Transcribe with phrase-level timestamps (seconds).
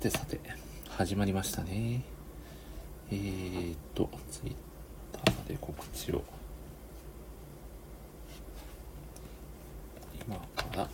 [0.00, 0.40] てさて、
[0.88, 2.00] 始まりましたね。
[3.12, 4.54] えーっと、ツイッ
[5.12, 6.24] ターで告知を。
[10.26, 10.88] 今から、し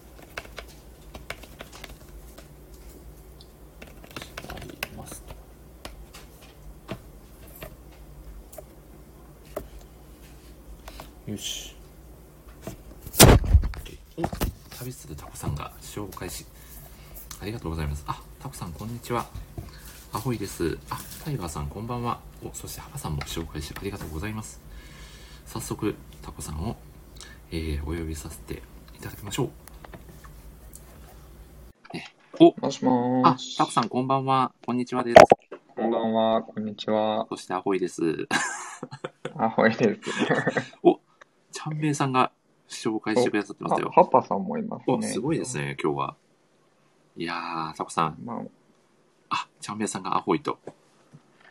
[4.49, 5.23] まいます
[11.25, 11.31] と。
[11.31, 11.77] よし。
[14.17, 14.23] お
[14.77, 16.45] 旅するタコさんが紹介し、
[17.41, 18.03] ありがとうございます。
[18.09, 19.27] あ、タコさん、こんにちは。
[20.13, 20.79] アホイです。
[20.89, 22.21] あ、タイガーさん、こんばんは。
[22.45, 24.61] お、そしてハパさんも紹介し、ありがとうございます。
[25.47, 26.77] 早速、タコさんを、
[27.51, 28.63] えー、お呼びさせて
[28.97, 29.51] いただきましょ
[31.93, 31.97] う。
[31.97, 33.37] ね、お、もしもあ。
[33.59, 34.53] タコさん、こんばんは。
[34.65, 35.17] こんにちはです。
[35.75, 37.27] こんばんは、こんにちは。
[37.29, 38.29] そして、アホイです。
[39.37, 40.01] あ、ほいです。
[40.85, 41.01] お、
[41.51, 42.31] ちゃんめいさんが
[42.69, 44.05] 紹介してくださってますよあ、。
[44.05, 45.09] パパさんもいますお、ね。
[45.09, 46.17] すごいですね、今日は。
[47.17, 48.43] いやー、タコさん、ま
[49.31, 50.59] あ、ちゃんめいさんがアホイと。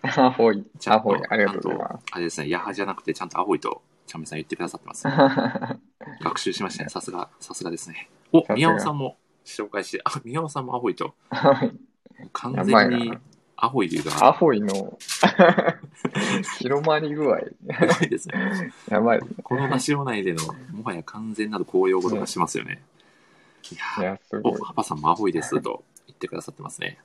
[0.03, 0.63] あ、アホイ。
[0.79, 5.01] ちゃんとアホイ、ありがとうございまとあれですね、ヤハじゃなくて、ちゃんとアホイと、ちゃんめいさん言ってくださってます。
[5.01, 5.07] す。
[6.23, 6.89] 学習しましたね。
[6.89, 8.09] さすが、さすがですね。
[8.31, 11.15] お宮尾さんも紹介して、あ、宮尾さんもアホイと。
[12.31, 13.21] 完やばい全にな。
[13.57, 14.97] アホイがアホイの
[16.59, 17.39] 広まり具合。
[17.39, 18.73] すごいですね。
[18.89, 19.35] やばいですね。
[19.43, 22.83] このラジオ内での、もはや完全なる公用語とかしますよね。
[23.71, 24.63] いいやすごいお、。
[24.63, 26.99] ハパさんもアホイですと言ってくださってますね。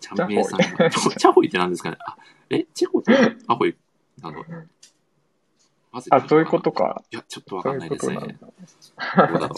[0.00, 1.96] ちゃんめいさんチャホイが、ち ょチャホイって何ですかね？
[2.00, 2.16] あ、
[2.50, 3.16] え、チェコって
[3.46, 3.76] アホイ
[4.20, 4.44] なの？
[6.10, 7.02] あ、そういうことか。
[7.10, 8.14] いや、ちょっとわかんないですね。
[8.14, 9.26] いうことなんだ。
[9.28, 9.54] どうだろ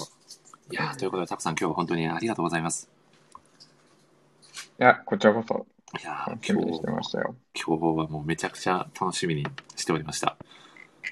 [0.71, 0.75] う。
[0.75, 2.91] いやーということで、たくさん今日は本当にありがとうございます。
[4.81, 5.67] いや、こちらこそ、
[6.01, 7.37] いやー楽しみにしてましたよ。
[7.55, 10.37] 今日はもうめちゃくちゃ楽しみにしておりました。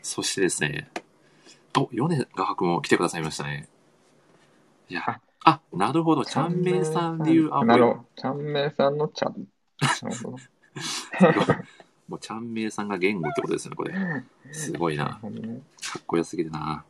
[0.02, 0.90] そしてですね、
[1.78, 3.68] お、米画伯も来てくださいましたね。
[4.92, 8.04] いや、あ、なるほど、ちゃんめいさん流アホなるほど。
[8.14, 9.46] ちゃんめいさんのちゃん。
[9.80, 11.54] なるほど。
[12.08, 13.94] もうちゃんめいさんが言語ってことですよね、これ。
[14.52, 15.06] すごいな。
[15.06, 15.18] か
[15.98, 16.84] っこよすぎるな。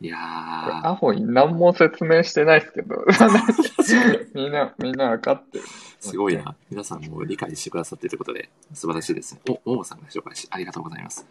[0.00, 3.04] いやー、アホイ何も説明してないですけど、
[4.34, 5.64] みんな、みんな分かってる。
[6.00, 6.56] すごいな。
[6.70, 9.42] 皆さんも理解してくださっているということで、素晴らしいですね。
[9.66, 11.26] お、ももさんが紹介し、ありがとうございます。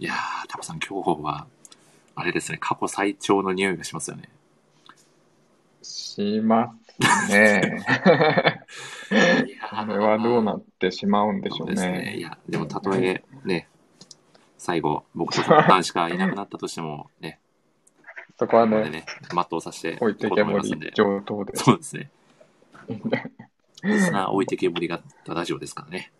[0.00, 1.46] いやー、タコさん、今日は、
[2.16, 4.28] あれですね、過去最長の匂いがしますよね。
[5.86, 7.84] しますね。
[9.08, 12.16] これはどうなってしまうんでしょうそうね。
[12.16, 13.68] いや、でもたとえね、
[14.58, 17.38] 最後、僕とタンしかいなくなったとしても、ね、
[18.38, 20.92] そこはね、ね、全うさせて置いてけぼり。
[20.94, 21.56] 上等で。
[21.56, 22.10] そうですね。
[23.82, 26.12] リスナー置いてけぼりがラジオですからね。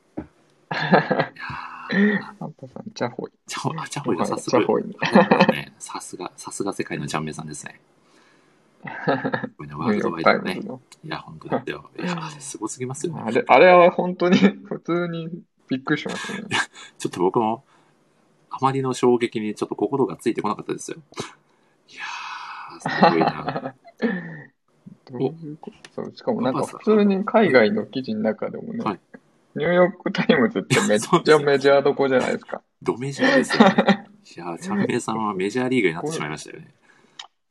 [0.69, 3.31] ハンパさん、チャホイ。
[3.47, 4.85] チャホあチャホイが早速、チャホイ。
[5.53, 7.81] ね、さすが、さすが世界のジャンメイさんですね。
[8.87, 10.61] ワールドワイドのね。
[11.05, 11.91] いや、本当だよ。
[11.99, 13.23] いや、すごすぎますよね。
[13.25, 15.29] あれ、あれは本当に、普通に
[15.69, 16.49] びっくりしましたね。
[16.99, 17.65] ちょっと僕も、
[18.51, 20.99] あまりの衝撃にちょっと心がついてこなかったですよ。
[21.89, 23.75] いやー、すごいな。
[25.11, 26.03] どういうこと？
[26.03, 29.01] そうしかもなんか普通に海外の記事の中でもね、はい
[29.57, 32.61] ニューヨークタイムズってめっちゃメジャーどこじゃないですか。
[32.83, 34.07] ドメジャーですよね。
[34.37, 36.75] いやー、チャンペイさんはメジャーリーグになってしまいましたよね。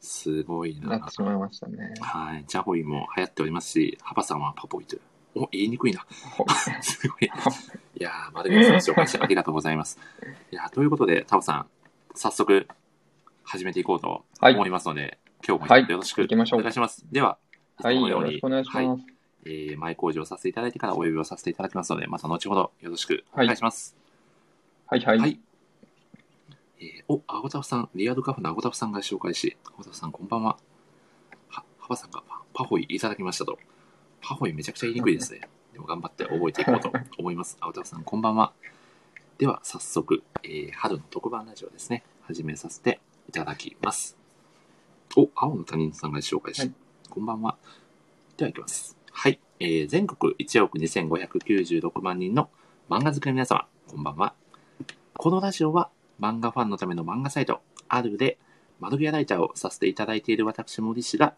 [0.06, 1.14] すごいななって。
[1.14, 1.94] しまいましたね。
[2.00, 2.46] はい。
[2.46, 5.02] チャホイも流行っておりますし、ハパさんはパポイという。
[5.36, 6.06] お、言いにくいな。
[6.38, 6.46] ほ
[6.82, 7.26] すごい。
[7.26, 7.30] い
[8.04, 10.00] やー、丸源さん紹介してありがとうございます。
[10.52, 11.68] いやーということで、タオさん、
[12.14, 12.68] 早速、
[13.44, 17.06] 始めていこうとはい思いますので、今日はいもよろしくお願いします。
[17.12, 17.38] では、
[17.82, 18.78] はい、ようによろしくお願いします。
[18.78, 19.06] はい
[19.48, 23.96] えー前工場させていただいてからお呼びをさせていただきますので、また後ほどよろしくお願いします。
[24.88, 25.40] はい、はい、はい。
[26.80, 30.58] えーお、アゴタフさん、リアルカフェのアゴタフさんが紹介し、アゴタフさんこんばんは。
[31.50, 33.58] は、ハバさんがパパホイいただきましたと。
[34.22, 35.42] パホイめちゃくちゃ言いにくいですね。
[35.74, 37.58] でも頑張って覚えていこうと 思います。
[37.62, 38.54] アゴタフさんこんばんは。
[39.38, 42.04] では早速、えー春の特番ラジオですね。
[42.24, 43.00] 始めさせて
[43.30, 44.18] いただきます。
[45.16, 46.74] お、青の他人さんが紹介し、はい
[47.10, 47.58] こんばんは。
[48.36, 48.98] では行きます。
[49.12, 49.40] はい。
[49.60, 52.50] えー全国1億2596万人の
[52.90, 54.34] 漫画好きの皆様、こんばんは。
[55.18, 55.90] このラジオは
[56.20, 58.38] 漫画ファンのための漫画サイト、あるで
[58.80, 61.34] 窓際ライターをさせていただいている私、森氏が、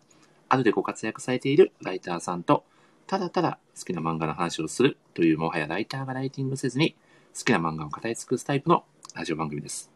[0.49, 2.63] あるでご活躍されているライターさんと、
[3.05, 6.95] ただただ好きな漫画の話をするというもはやライターがライティングせずに、
[7.37, 8.83] 好きな漫画を語り尽くすタイプの
[9.13, 9.91] ラジオ番組です。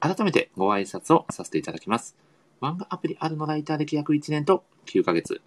[0.00, 2.16] 改めてご挨拶をさせていただきます。
[2.60, 5.40] 漫画アプリあるのライター歴約1年と9ヶ月。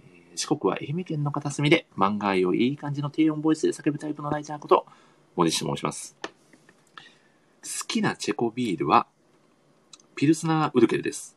[0.00, 4.86] えー四国は愛媛県の片隅で漫画愛をいい感じの低音ボイスで叫ぶタイプのライターこと、
[5.34, 6.17] 森氏と申します。
[7.62, 9.06] 好きなチェコビールは、
[10.14, 11.36] ピルスナーウルケルです。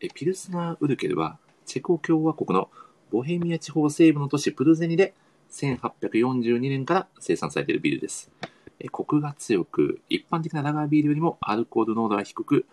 [0.00, 2.70] えピルスナーウルケルは、チェコ共和国の
[3.10, 5.14] ボヘミア地方西部の都市プルゼニで
[5.50, 8.30] 1842年から生産されているビールです。
[8.80, 12.64] えコクが強く、一般的なラガービールよりもアルコール濃度が低く、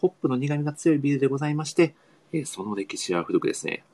[0.00, 1.94] ホップの苦味が強いビールでございまして、
[2.32, 3.84] えその歴史は古くですね、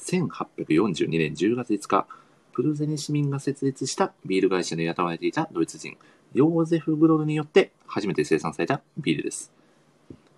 [0.00, 2.06] 1842年10月5日、
[2.52, 5.96] プルゼニ市民が設立したビール会社で雇われていたドイツ人、
[6.32, 9.52] ヨーゼフ・グロルによって初めて生産されたビールです。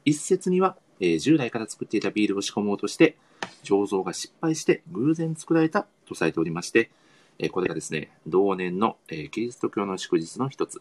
[0.04, 3.16] 一説には、えー従来から作っていたビールを仕込もうとして、
[3.62, 6.90] 醸造が失敗して偶然作られたとされておりまして、
[7.38, 10.80] えーこれがですね、同年の、えーキリスト教の祝日の一つ、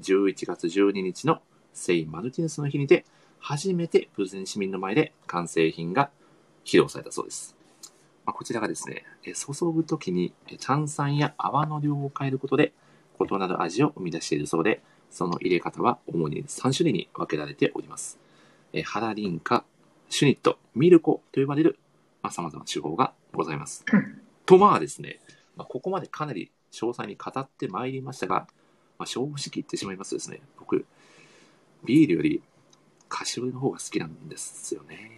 [0.00, 1.40] 11月12日の
[1.72, 3.04] 聖マルティヌスの日にて、
[3.38, 6.10] 初めてプルゼン市民の前で完成品が
[6.66, 7.56] 披露されたそうです。
[8.26, 12.74] まあ、こちらがですね、えー注ぐときに炭酸や泡の量を変えることで
[13.20, 18.18] 異なる味を生み出しているそうで、その入れ方は主に3種類に分けられております。
[18.72, 19.64] えーハラリンカ、
[20.08, 21.78] シュニット、ミルコと呼ばれる、
[22.22, 23.84] まあ、様々な手法がございます。
[24.46, 25.20] とまあですね、
[25.56, 28.46] まあ、ここまでかなり詳細に語ってまいりましたが、
[28.98, 30.86] まあ、正直言ってしまいますとですね、僕、
[31.84, 32.42] ビールより
[33.08, 35.10] 菓子折りの方が好きなんですよね。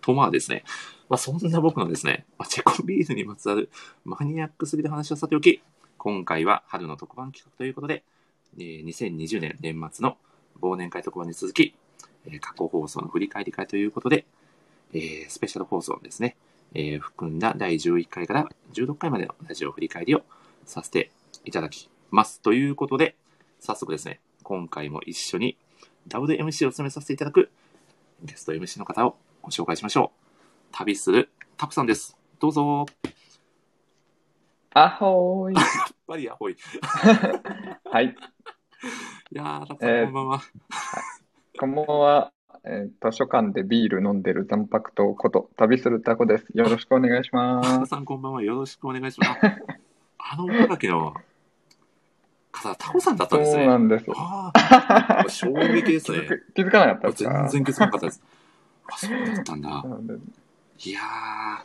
[0.00, 0.64] とまあですね、
[1.08, 3.70] まあ、そんな僕のですね、まあ、チェコビールにまつわる
[4.04, 5.62] マニアックすぎる話をさておき、
[5.98, 8.04] 今回は春の特番企画ということで、
[8.56, 10.16] えー2020年年末の
[10.62, 11.74] 忘年会特番に続き、
[12.24, 14.24] えー過去放送の振り返り会ということで、
[14.94, 16.36] えースペシャル放送ですね、
[16.74, 20.22] えー含んだ第11回から16回までのラジオ振り返りを
[20.64, 21.10] させて
[21.44, 22.40] いただきます。
[22.40, 23.16] ということで、
[23.58, 25.56] 早速ですね、今回も一緒に
[26.08, 27.50] WMC を務めさせていただく
[28.22, 30.28] ゲスト MC の方をご紹介しましょう。
[30.70, 32.16] 旅するタクさんです。
[32.38, 32.86] どうぞ。
[34.74, 35.54] アホーい。
[35.54, 35.64] やっ
[36.06, 36.52] ぱりアホイ。
[36.52, 36.56] い
[37.90, 38.14] はい。
[39.32, 40.40] やー、タクさん、えーこんばんは。
[41.58, 42.32] こんばんは。
[42.64, 46.46] えー図書館でビール飲んでる残白糖こと旅するタコです。
[46.54, 47.78] よろしくお願いしタます。
[47.80, 48.42] クさん、こんばんは。
[48.42, 49.30] よろしくお願いします。
[50.18, 51.14] あの岡崎の
[52.52, 53.64] 方、タコさんだったんですね。
[53.64, 54.04] そうなんです。
[54.14, 56.18] ああ、衝撃ですね。
[56.22, 57.48] 気づく気づかなかったですか？
[57.50, 58.22] 全然気づかなかったです。
[58.92, 59.84] あ、そうだったんだ。
[60.84, 61.00] いや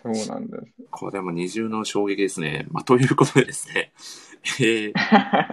[0.03, 0.63] ー、そうなんです。
[0.89, 2.65] これも二重の衝撃ですね。
[2.71, 3.91] まあ、ということでですね、
[4.59, 4.93] えー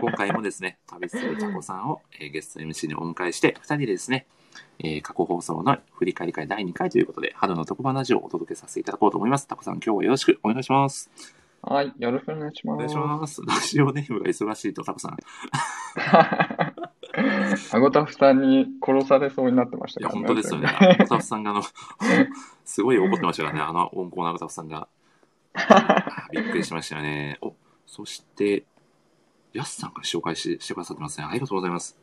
[0.00, 4.26] 今回もですね、旅するタコさんを、えーゲスト MC にお迎えして、二人でですね、
[4.78, 9.46] えー過去放送の振り返り会第2回ということで、春の特番ラジオをお届けさせていただこうと思います。
[9.46, 11.10] タコさん、今日はよろしくお願いします。
[11.62, 11.92] はい。
[11.98, 13.34] よろしくお願いしお願います。
[13.36, 13.60] します。
[13.60, 15.16] ラジオネームが忙しいとタコさん。
[17.72, 20.68] アゴタフさんに殺されそうになってましたいや、本当ですよね。
[20.68, 21.62] アタフさんがあの、
[22.64, 24.88] すごい怒ってましたからね、あの温厚なアタフさんが。
[25.54, 27.38] あびっくりしましたよね。
[27.40, 27.54] お、
[27.86, 28.64] そして、
[29.52, 31.26] ヤスさんが紹介ししてくださってますね。
[31.28, 31.98] ありがとうございます。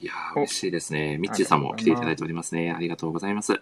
[0.00, 1.18] いやー、お嬉しいですね。
[1.18, 2.72] ミッチーさんも来ていただいておりますね。
[2.72, 3.52] ありがとうございます。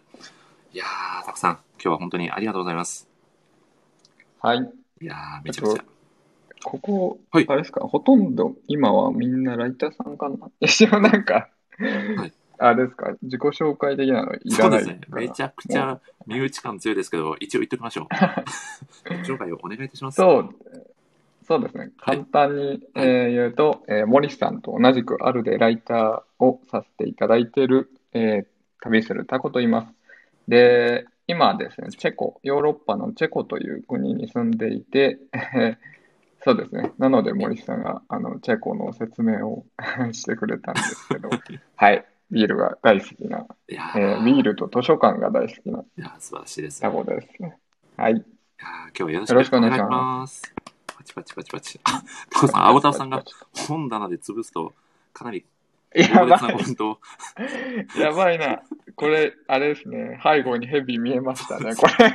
[0.73, 3.09] いやー、たくさん、今日は本当にありがとうございます。
[4.41, 4.59] はい。
[5.01, 5.85] いやー、めちゃくちゃ。
[6.64, 10.37] ここ、はいあれですか、ほとんど今はみんなライターさんかな？
[10.60, 15.00] 一応なんか、いあれですか、自己紹介的なのいそうですね。
[15.08, 18.06] めちゃくちゃ身内感強いですけど、一応言っておきましょう。
[19.16, 20.16] 自己紹介をお願いいたします。
[20.16, 20.55] そう、
[21.46, 21.90] そうですね。
[21.99, 28.46] はい簡単に、えー言うと、えー森さんと同じくあるでライターをさせていただいている、えー
[28.81, 29.93] 旅するタコと言います。
[30.49, 35.76] で、今ですね、チェコ、ヨーロッパのチェコという国に住んでいて、えー
[36.48, 36.93] そうですね。
[36.96, 39.67] なので森さんがあのチェコの説明を
[40.12, 41.28] してくれたんですけど、
[41.76, 42.06] はい。
[42.31, 46.81] ビールが大好きな、いやー、えービールと図書館が大好きないやー素晴らしいです。
[46.81, 47.58] タコですね。
[47.98, 48.12] はい。
[48.14, 48.24] いやー
[48.88, 50.55] 今日はよろしくお願いします。
[50.86, 51.81] パチパチパチパチ。
[51.84, 53.22] あ、タコさん、青タコさんが
[53.69, 54.72] 本棚で潰すと、
[55.12, 55.44] かなり
[55.94, 56.98] やばいコメントを。
[58.00, 58.62] やばいな。
[58.94, 60.19] これ、あれですね。
[60.22, 62.06] 背後にヘビ見えましたね、これ。
[62.06, 62.14] や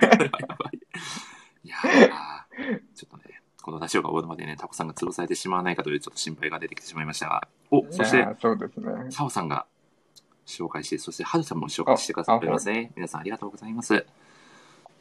[0.57, 0.71] ば
[1.63, 1.77] いや
[2.93, 3.32] ちょっとね、
[3.63, 8.91] このラジオが終わるまでね、タコさんが潰されてしまわないかというちょっと心配が出てきてしまいましたが、お、そしてそうですね。
[9.09, 9.65] サオさんが
[10.45, 12.91] 紹介して、そしてハルさんも紹介してくださっておりますね。
[12.95, 14.05] 皆さんありがとうございます。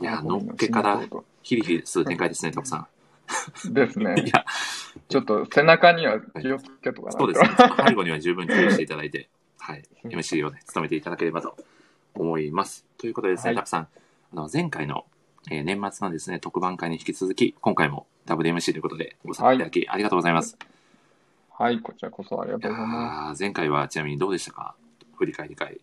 [0.00, 1.00] いやー、のっけから
[1.42, 3.69] ヒリヒリする展開ですね、タコさん。
[3.69, 4.31] い ですね。
[4.33, 4.45] や、
[5.09, 7.12] ちょっと背中には気をつけとかな。
[7.12, 7.50] そうですね。
[7.88, 9.28] 背後には十分注意していただいて、
[9.59, 9.83] はい。
[10.07, 11.57] MC をね、務めていただければと
[12.14, 12.85] 思います。
[12.99, 13.88] ということでですね、はいたくさん、
[14.33, 15.04] あの、前回の、
[15.50, 20.56] えー年末のですね、特番会に引き続き、今回も WMC ということでご参加いただき、ありがとうございます。
[21.50, 23.40] はい、こちらこそありがとうございます。
[23.42, 24.75] ー前回はちなみにどうでしたか？
[25.16, 25.75] 振り返り会。
[25.75, 25.78] い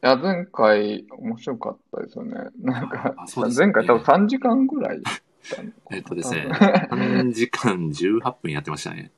[0.00, 2.34] や、前回面白かったですよね。
[2.60, 5.00] なんかあ、そうですね前回多分3時間ぐらい。
[5.90, 9.10] えっとですね、多3時間18分やってましたね。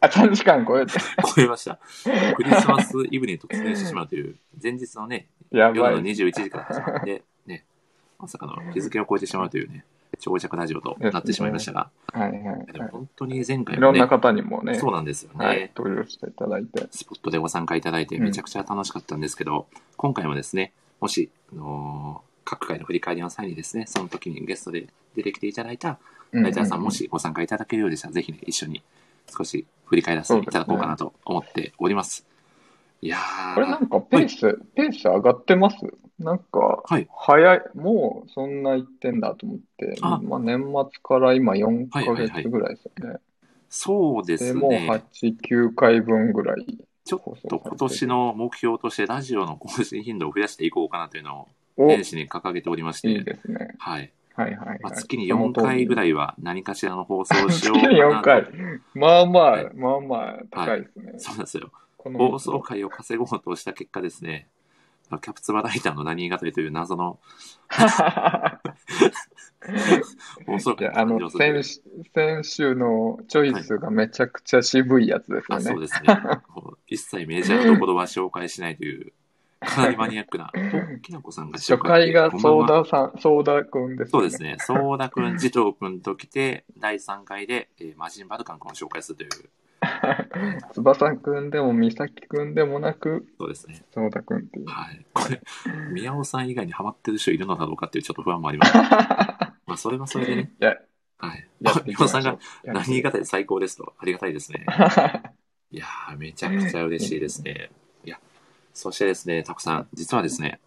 [0.00, 0.92] あ、3時間超えて。
[1.36, 1.78] 超えました。
[2.36, 6.02] クリスマスイブに突入してしまうという、前日のね、夜 のやばい。
[6.02, 7.22] 21時から始まって、ね、
[8.20, 9.84] まさかの日付を超えてしまうというね、
[10.18, 12.66] 長尺ラジオとなってしまいましたが、はいはいはい。
[12.72, 16.86] でも本当に前回いもね、ろんな方にもね、そうなんですよね、はい、登場していただいて。
[16.90, 25.98] スポットでご参加いただいてめちゃくちゃ楽しかったんですけど、今回もですね、もし、あのー各回の振り返りの際にですね、その時にゲストで出てきていただいた
[26.32, 28.82] ライターさん、もしご参加いただけるようでしたら、ぜひね、一緒に
[29.28, 32.26] 少し振り返らせていただこうかなと思っております。
[33.02, 35.76] いやー、これなんかペース、ペース上がってます？
[36.20, 43.18] なんか、はい早い、もうそんな言ってんだと思って、あまあ年末から今4ヶ月ぐらいですよね。
[43.70, 44.88] そうでですもうね。
[44.90, 53.74] 8、9回分ぐらいちょ放送と今年の目標としてラジオの更新頻度を増やしていこうかなというのをお、年始に掲げておりまして、いいですね。
[53.78, 54.12] はい。
[54.34, 54.78] はいはいはい。
[54.82, 58.52] まあ、月に4回ぐらいは何かしらの放送をしよう月に4かなと。
[58.52, 58.62] 回。
[58.94, 61.12] まあまあ、はいまあまあ高いですね。
[61.16, 61.70] そうなんですよ。
[61.96, 64.48] この放送回を稼ごうとした結果ですね、
[65.18, 67.18] キャプツバライターの何語りという謎の
[70.46, 71.80] 放送いや、回があの、先週
[72.14, 75.80] 先週のチョイスがめちゃくちゃ渋いやつですよあそうね。
[75.82, 76.08] ですね。
[76.86, 79.12] 一切メジャーなところは紹介しないという、
[79.60, 80.50] かなりマニアックな。
[80.54, 84.20] お きなこさんが初回がソーダさん、ソーダくんですよね。
[84.20, 84.56] そうですね。
[84.60, 89.50] ソーダくん、ジトーくんと来て、第3回で、えーマジンバルカンくんを紹介するという、
[90.74, 93.82] 翼くんでも、美咲くんでもなく、そうですね。
[93.92, 94.66] ソーダくんっていう。
[94.66, 95.04] はい。
[95.12, 95.40] これ、
[95.92, 98.74] 宮尾さん以外にハマってる人いるのだろうかっていうちょっと不安もあります。
[99.66, 100.52] まあ、それはそれでね。
[100.60, 100.76] いや、
[101.18, 101.48] はい。
[101.86, 104.66] 宮尾さんが何語で最高ですと、ありがたいですね。
[105.72, 107.70] いやー、めちゃくちゃ嬉しいですね。
[108.04, 108.18] いや、
[108.74, 110.60] そしてですね、たくさん、実はですね、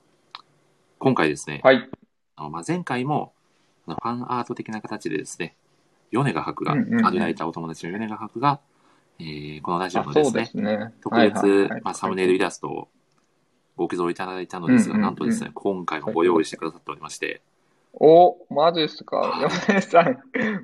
[0.99, 1.89] 今回ですね、はい。
[2.35, 3.33] あのまあ、前回も、
[3.85, 5.55] ファンアート的な形でですね、
[6.11, 8.59] 米賀博が、うんうんうんアルライターお友達の米賀博が、
[9.19, 10.93] えーこのラジオあのですねすね。
[11.01, 12.87] 特別、はいはいはいまあ、サムネイルイラストを
[13.75, 17.41] ご寄贈いただいたのですが、うんうんうんなんとですね、今回もご用意してくださっておりまして、
[17.93, 19.17] お、マジっすか？
[19.17, 20.19] はい米さん、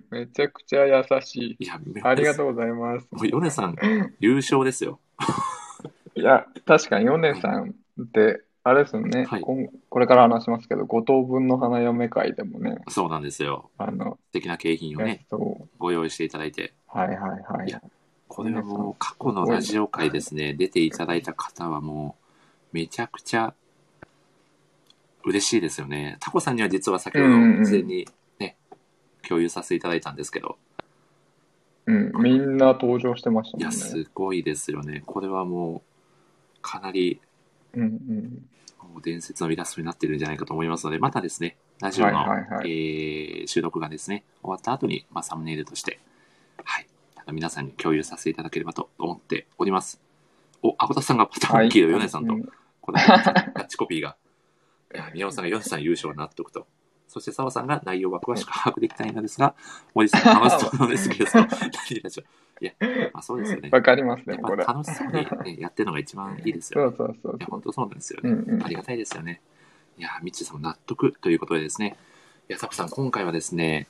[0.10, 1.64] めちゃくちゃ優しい。
[1.64, 2.50] いや、ありがとう。
[2.50, 3.08] うございます。
[3.12, 3.76] もう米さん、
[4.20, 5.00] 優勝ですよ。
[6.16, 13.70] いや、確かに米さんって、あれですよね、はいこんこれから話しますけど、五等分の花嫁会でもね、そうなんですよ。
[13.78, 15.26] あの、素敵な景品をやね、
[15.78, 17.82] ご用意していただいて、はいはいはいいや。
[18.30, 22.26] これはもう過去のラジオ回ですね、出ていただいた方はもう、
[22.72, 23.54] めちゃくちゃ
[25.26, 26.16] 嬉しいですよね。
[26.22, 27.30] タコさんには実は先ほど
[27.66, 28.08] 事前に
[28.40, 28.56] ね、
[29.28, 30.58] 共有させていただいたんですけど、
[31.88, 33.72] うん、みんな登場してましたいや。
[33.72, 35.04] すごいですよね。
[35.06, 35.82] これはもう、
[36.62, 37.20] かなり
[37.74, 38.46] うんうん。
[38.94, 42.26] もう伝説のイラストになってるんじゃないかと思いますので、またですね、ラジオの、
[42.64, 46.00] えー収録がですね、終わった後に、まあ、サムネイルとして、
[46.64, 46.88] はい、
[47.32, 50.02] 皆さんに共有させていただければと思っております。
[50.62, 52.50] お、アコタさんがパターンキーのヨネさんと、うん
[52.82, 54.16] このキャッチコピーが、
[55.14, 56.68] 宮尾さんがヨネさん優勝納得と、
[57.08, 59.56] そして澤さんが内容は詳しく把握できないのですが、
[59.94, 62.66] 森さん楽しそうなんですけど、 何でしょう。
[62.66, 62.74] いや、
[63.14, 63.70] まあそうですよね。
[63.72, 64.66] わかりますね、やっこれ。
[64.66, 66.94] ぱ楽しそうに、ね、やってるのが一番いいですそよね。
[66.94, 68.30] うそうそういや、本当そうなんですよね。
[68.32, 68.68] うんうんあ。
[68.68, 69.42] りがたいですよね。
[69.98, 71.98] いやー、ミッチーさんも納得ということでですね。
[72.50, 73.88] いや、タコさん、今回はですね、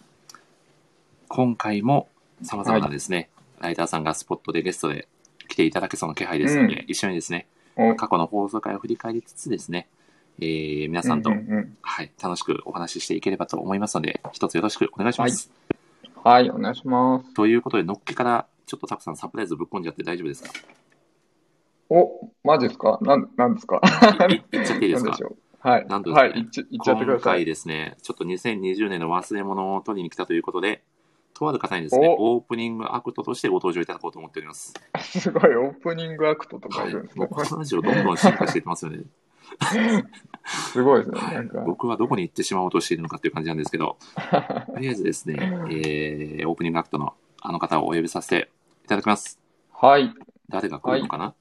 [1.27, 2.10] 今回も
[2.41, 3.29] 様々なですね、
[3.60, 5.08] ライターさんがスポットでゲストで
[5.48, 9.88] 来ていただけそうな気配ですので、うん一緒にですね、お過去の放送回を振り返りつつですね、
[10.39, 15.51] えー、皆さんと、うんうんうんはい、楽しくお話ししていければと思いますので、一つよろしくお願いします。
[16.24, 17.34] はい、お願いします。
[17.34, 20.51] ということで、のっけから、ちょっとタコさんサプライズぶっ込んじゃって大丈夫ですか？
[21.89, 23.00] お、マジですか？
[23.01, 23.81] なん、なんですか？
[24.29, 25.10] いい言っちゃっていいですか？
[25.10, 25.38] なんでしょう？
[25.67, 25.88] はい。
[25.88, 27.46] なんとですねはい、いっちいっちゃってくだ今回さい。
[27.46, 30.84] ですね、ちょっと2020年の忘れ物を取りに来たということで、
[31.39, 34.74] とある方にですね、おオープニングアクトとしてご登場いただこうと思っております。
[35.01, 37.12] すごい、オープニングアクトとかはいいるんで。
[37.12, 37.25] すね。
[37.25, 39.03] もうこのラジオどんどん進化していってますよね。
[40.46, 41.19] すごいですね。
[41.19, 43.98] はいなんか、僕はどこに行ってしまおうとしているのかっていう感じなんですけど、
[44.74, 45.36] とりあえずですね、
[45.72, 48.50] えー、オープニングアクトのあの方をお呼びさせて
[48.84, 49.39] いただきます。
[49.74, 50.13] はい。
[50.50, 51.34] 誰が来るのかな、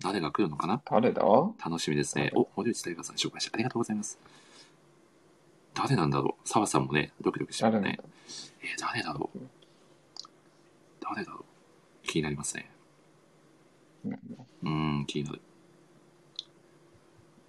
[0.00, 0.80] 誰が来るのかな？
[0.84, 1.22] 誰だ？
[1.22, 2.30] 楽しみですね。
[2.34, 4.18] お、森内大河さん紹介してありがとうございます。
[5.74, 7.98] 誰なんだろう澤さんもね、ドキドキしますね。
[8.62, 9.38] えー、誰だろう
[11.00, 11.44] 誰だろう
[12.06, 12.70] 気になりますね。
[14.06, 15.40] うーん、気になる。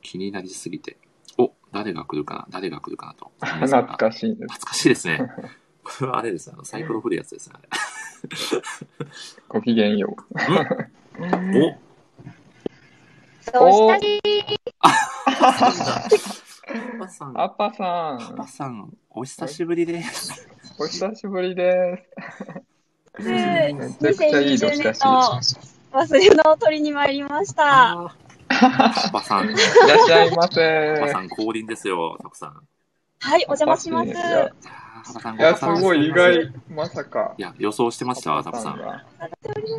[0.01, 0.97] 気になりすぎて。
[1.37, 3.31] お、誰が来るかな誰が来るかなと。
[3.39, 4.53] 懐かしいです。
[4.53, 5.19] 懐かしいですね。
[5.83, 6.51] これはあれです。
[6.51, 7.55] あの、サイコロ振るやつですね。
[9.47, 10.35] ごきげんよう。
[10.37, 11.79] あれ
[13.41, 14.21] そうしたし、
[16.41, 20.47] お パパさん、アッパさパパん、さん、お久しぶりです。
[20.79, 22.09] お久しぶりで
[23.19, 25.39] めめちゃくちゃいい年だしの
[25.91, 27.91] 忘れ物を取りに参りました。
[27.91, 28.09] あー
[28.49, 29.63] パパさん、す。
[29.85, 31.21] いらっしゃいまパパせさ。
[31.21, 32.67] ん降臨ですよ、たくさん。
[33.19, 34.09] はい、お邪魔します。
[34.09, 34.11] い
[35.39, 36.51] やすごい意外い。
[36.69, 37.35] まさか。
[37.37, 38.81] や、予想してました、タコさん。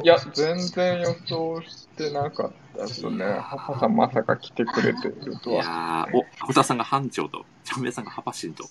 [0.07, 0.15] が。
[0.15, 3.25] いや、全然予想してなかったですね。
[3.25, 6.09] ハパさんまさか来てくれてるといやは。
[6.11, 8.71] ー、お、小田さんが班長と、ちゃんめいさんがハパシンと、 ちょっ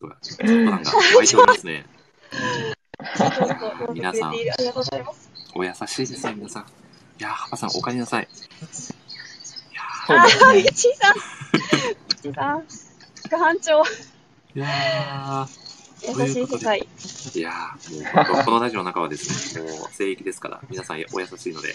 [0.00, 1.86] となんか湧いておりますね。
[3.92, 4.34] 皆さん。
[5.54, 6.62] お優しいですね、皆さん。
[6.62, 6.66] い
[7.22, 8.24] やー、ハパさん、お帰りなさい。
[8.24, 8.26] い
[10.08, 10.62] やー、ね。
[10.62, 11.14] みちさん。
[12.24, 12.64] みちさん。
[13.26, 13.82] 副班長。
[13.82, 13.84] ー、
[14.56, 15.46] いや
[16.06, 16.80] 優しい世界。
[16.80, 21.74] ー、いやー、もう本当、このラジオの中はですね、もう聖域ですから、 皆さんお優しいので。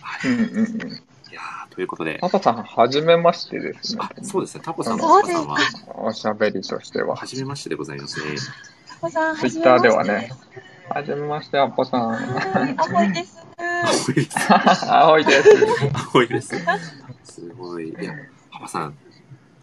[0.00, 0.30] はい。
[0.30, 0.92] うんうんうん。
[0.92, 5.56] いやー、ということで、ハパさん、はじめましてですねあ。、そうですね、タコさんのタコさんは、
[5.96, 7.16] おしゃべりとしては。
[7.16, 8.36] 初めましてでございますね。
[8.88, 10.30] タコさん、ツイッターではね。
[10.88, 12.18] はじめまして、ハパさは
[12.64, 12.70] ん。
[12.70, 13.38] い、あほいです。
[13.56, 14.92] 青いです。
[14.92, 15.48] 青いです。
[16.14, 16.56] 青いです。
[17.24, 17.90] すごい。
[17.90, 18.12] いや、
[18.50, 18.94] ハパさん、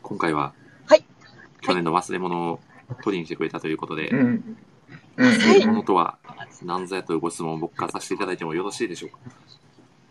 [0.01, 0.53] 今回は、
[0.86, 1.03] はい。
[1.62, 2.60] 去年の忘れ物を
[3.03, 4.20] 取りに来てくれたということで、うん。
[4.20, 4.58] うんうん
[5.17, 6.20] 忘れ物とは
[6.63, 9.17] 何ぞやというご質問を僕からさせていただいてもよろしいでしょうか？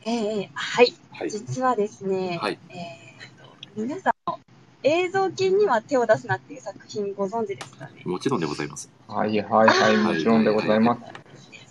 [0.04, 0.92] ええはい。
[1.12, 1.30] はい。
[1.30, 2.58] 実はですね、はい。
[2.70, 4.40] えーと、皆さんの
[4.82, 8.02] 映像犬には手を出すなっていう作品ご存知ですかね？
[8.04, 8.90] もちろんでございます。
[9.06, 11.00] はいはいはい、もちろんでございます。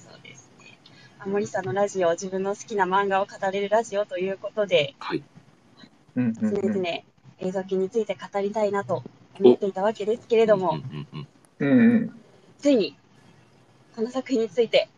[0.10, 0.80] そうですね。
[1.20, 5.22] あ森さんのラジオ、自分の好きな漫画を語れるラジオということで、はい。
[6.16, 6.86] うんうん常々うん
[7.40, 9.04] 映像機について語りたいなと
[9.40, 11.28] 思っていたわけですけれども、うんうん
[11.60, 12.20] うんうん。
[12.60, 12.96] ついに
[13.96, 14.90] この作品について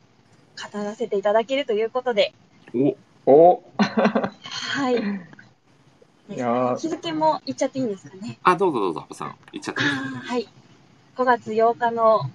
[0.72, 2.34] 語らせていただけるということで、
[2.74, 2.96] うん。
[3.26, 4.96] おおはい。
[6.30, 8.38] いやー日付も言っちゃっていいんですかね。
[8.44, 9.36] あ、どうぞどうぞ、ハパさん。
[9.54, 10.48] 言っちゃってはい。
[11.16, 12.30] 5月8日の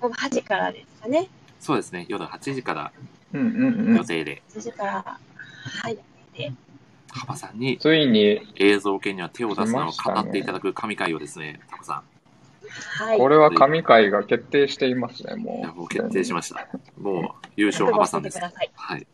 [0.00, 1.28] 午後8時からですかね。
[1.60, 2.92] そうですね、夜8時から
[3.32, 3.96] うんうんうん。
[3.96, 5.18] 予定で、8時から、
[5.82, 5.98] はい。
[6.36, 6.52] で
[7.16, 12.02] ハパさんについに、映像系には手を出すのを語っていただく神回をですね、タコさん。
[13.04, 13.18] はい。
[13.18, 15.56] これは神回が決定していますね、も。
[15.56, 16.68] いうや、もう決定しました。
[17.00, 18.38] もう、優勝ハパさんです。
[18.38, 19.06] はい。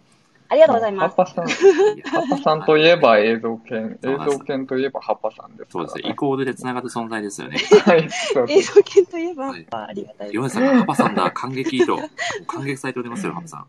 [0.53, 1.16] ありがとうございます。
[1.16, 7.57] ハッパさん、ハッパさんといえば映像犬、映像犬といえばハッパさんですそうですね、イコールで繋がる存在ですよね。
[7.87, 10.37] はい、そう映像犬といえば、はいありがたいです。
[10.37, 11.98] ヨネさんがハパさんだ、感激と、
[12.46, 13.66] 感激されておりますよ、ハパさん。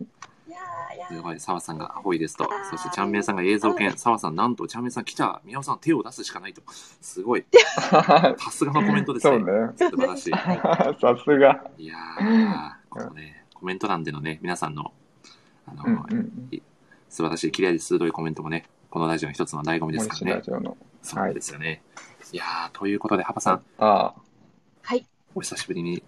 [1.12, 2.50] いやーい澤さんがアホイですと。
[2.70, 3.92] そして、ちゃんめいさんが映像犬。
[3.98, 5.42] 澤さん、なんと、ちゃんめいさん来た。
[5.44, 6.62] 宮尾さん、手を出すしかないと。
[7.02, 7.46] すごい。
[7.52, 9.38] さすがのコメントですね。
[9.38, 9.74] そうね。
[9.78, 10.32] 素晴らしい。
[11.02, 11.64] さすが。
[11.78, 14.94] いやー、このね、コメント欄でのね、皆さんの、
[15.66, 16.62] あの、うんうん。
[17.10, 20.76] 素晴らしい、綺麗で鋭いコメントもね、このラジオの一つの醍醐味です森からね。
[21.02, 21.82] そうですよね。
[22.32, 24.14] いやー、ということで、ハパさん、あ
[24.82, 25.06] はい。
[25.36, 26.04] お久しぶりに、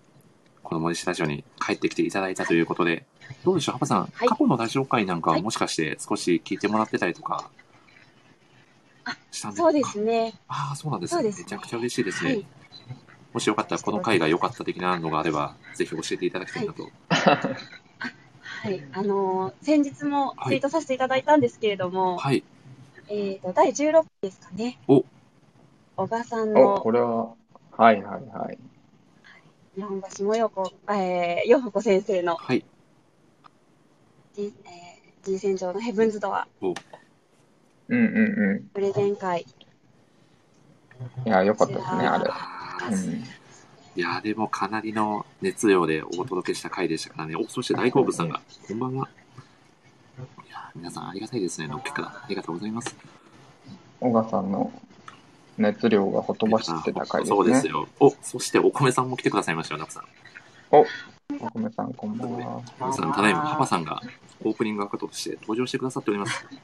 [0.63, 3.05] この森氏ラジオに帰ってきていただいたということで、
[3.43, 7.49] どうでしょう、ハパさん、はい過去のラジオ回なんかははいもしかして少し聞いてもらってたりとか
[9.05, 9.63] あしたんですか？
[9.63, 10.33] そうですね。
[10.47, 11.17] ああ、そうなんですね。
[11.17, 12.31] そうですめちゃくちゃ嬉しいですね。
[12.31, 12.45] はい
[13.33, 16.89] もしよかったら、この回が良かった的なのがあれば、ぜひ教えていただきたいなと。
[17.09, 18.81] はい。
[18.93, 22.45] あのー先日もツイートさせていただいたんですけれども、はい。
[23.09, 24.79] えっ、と、第16期ですかね。
[24.87, 25.03] お
[25.97, 27.33] 小賀さんのこれは、
[27.75, 28.57] はいはいはい。
[29.75, 32.63] 日本橋もよこ、えー、よふこ先生のはい。
[34.35, 36.73] G、えー、G 戦場のヘブンズドアうん
[37.87, 39.45] うんうプレゼン会。
[41.25, 41.27] ん。
[41.27, 42.25] いや、よかったですね、あれ。
[42.91, 43.23] うん。
[43.95, 47.37] いやー、でもかなりの熱量でお届けした回でしたからね。
[47.37, 49.07] お、そして大好物さんが、こんばんは。
[50.45, 52.07] いやー皆さんありがたいですね、のっけから。
[52.09, 52.93] ありがとうございます。
[54.01, 54.69] 小川さんの
[55.57, 57.37] 熱量がほとばしってた回ですね。
[57.37, 57.87] そうですよ。
[58.01, 60.03] お、そしてお米さんも来てくださいましたよ、ナプさん。
[60.71, 60.85] お
[61.29, 62.61] 米さん、こんばんは。
[62.79, 64.01] 皆さん、ただいま、パパさんが
[64.43, 66.45] オープニングアクトとして登場してくださっております。
[66.51, 66.55] い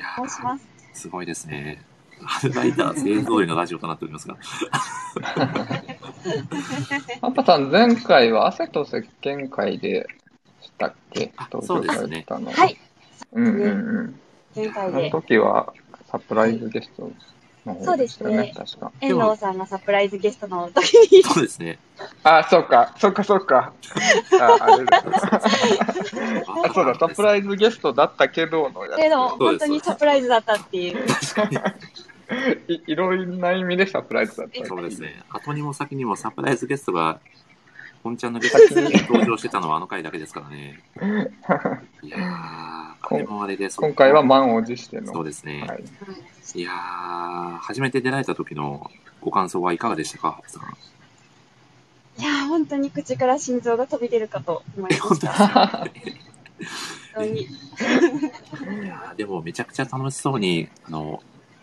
[0.00, 0.42] やす。
[0.42, 0.58] ー、
[0.92, 1.82] すごいですね。
[2.22, 4.36] アルバイター勢ぞろいのラジオとなっておりますが。
[7.22, 10.06] パパさん、前回は汗と石鹸会で
[10.60, 11.32] したっけ？
[11.36, 12.50] あ登場されてたの。
[12.50, 12.76] はい。
[13.32, 13.66] うんうんう
[14.02, 14.20] ん。
[14.56, 15.72] あの前回で、時は
[16.10, 17.10] サプライズゲスト
[17.66, 18.92] の方でしたよね、確か。
[19.00, 21.78] 遠藤さんがサプライズゲストの時に、そうですね。
[22.22, 23.72] あ、そうか、そうか、そうか。
[24.40, 25.04] あ、あれだ。
[26.64, 31.06] あ、そうだ、サプライズゲストだったけどのやけど、そう本当にサプライズだったっていう。
[31.06, 31.58] 確かに。
[32.68, 32.72] つ。
[32.72, 34.64] いいろいろな意味でサプライズだった。
[34.66, 35.00] そうです。
[35.00, 35.22] ね。
[35.30, 37.20] 後にも先にもサプライズゲストが、
[38.02, 40.80] 本ちゃんのゲストに登場してたのはあの回だけですからね。
[42.02, 42.79] いやー、
[43.10, 43.76] あれもあれです。
[43.76, 45.12] 今回は満を持しての。
[45.12, 45.64] そうですね。
[45.66, 45.84] はい。
[46.54, 48.88] いやー、初めて出られた時の
[49.20, 50.40] ご感想はいかがでしたか。
[52.18, 55.68] いやー、本当に口から心臓が飛び出るかと思いました。
[55.68, 55.90] 本
[57.14, 57.40] 当に。
[57.42, 57.46] い
[58.86, 61.20] やーでもめちゃくちゃ楽しそうに、あの、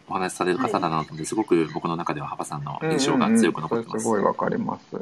[0.10, 4.04] お話しされる方だなと思って、すごく僕の中では幅さんの印象が強く残ってます。
[4.04, 4.84] すごいわかります。
[4.96, 5.00] あ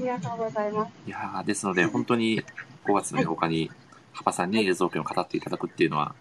[0.00, 0.90] りがとうございます。
[1.06, 2.42] いやーですので、本当に
[2.84, 3.70] 5月の8日に、
[4.14, 6.14] 幅さんに映像権を語っていただくっていうのは、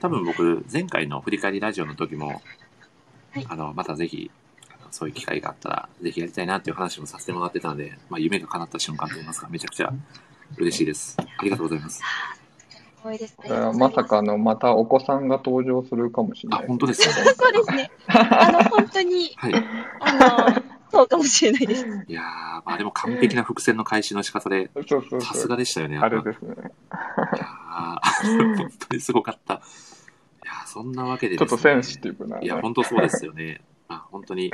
[0.00, 2.40] 多分僕、前回の振り返りラジオの時も、
[3.32, 4.30] はいあの、またぜひ、
[4.90, 9.92] そういう機会があったら、ぜひやりたいなっていう話もさせてもらってたので、まあ、夢が叶った瞬間といいますか、めちゃくちゃ
[10.56, 11.16] 嬉しいです。
[11.18, 12.02] ありがとうございます。
[12.98, 13.34] 光栄です。
[13.36, 16.68] これはまさかのまたお子さんが登場するかもしれあな、い。
[16.68, 17.12] 本当ですか？
[17.34, 17.90] そうですね。
[18.06, 19.54] あの、本当に、はい。
[20.00, 20.62] あの、
[20.94, 21.84] そうかもしれないです。
[22.06, 22.24] いやー、
[22.64, 25.48] まあでも完璧な伏線の回収の仕方で、そうそうさす。
[25.48, 25.98] がでしたよね。
[25.98, 26.54] あれですね。
[26.54, 29.54] いやー 本当にすごかった。
[29.54, 29.56] い
[30.46, 31.56] やーそんなわけでちょですね。
[31.56, 32.44] っとセンシティブな、ね。
[32.44, 33.60] いや、本当そうですよね。
[33.88, 34.52] まあ、本当に、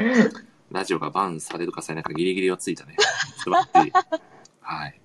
[0.71, 2.97] ラジオがバンされるかされないかギリギリをついたね。
[3.37, 3.93] 素晴らしい。
[4.61, 5.01] はい。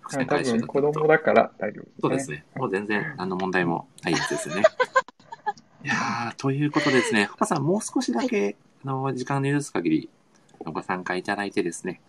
[0.00, 2.00] 伏線多回収子供だから大丈夫ですね。
[2.00, 2.44] そうですね。
[2.56, 4.62] もう全然何の問題もないやつですよね。
[5.84, 10.10] いやー、ということでですね、パパさん、もう少しだけ、あの、時間の許す限り、
[10.70, 12.00] ご参加いただいてですね、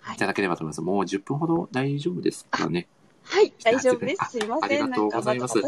[0.00, 0.80] はいいただければと思います。
[0.80, 2.88] もう10分ほど大丈夫ですかね。
[3.24, 4.30] はい、大丈夫です。
[4.30, 4.82] すいません。
[4.82, 5.58] ありがとうございます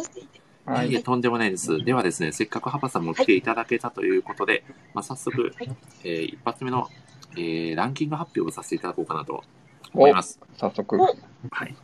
[0.64, 1.82] はいいえ、とんでもないです。
[1.84, 5.70] ではですね、せっかくハパさんも来ていただけたということで、まあ、早速、はい
[6.04, 6.88] えー一発目の、
[7.32, 9.42] えーランキング発表をさせていただこうかなと
[9.92, 10.38] 思います。
[10.56, 10.96] 早速。
[10.96, 11.74] おはい。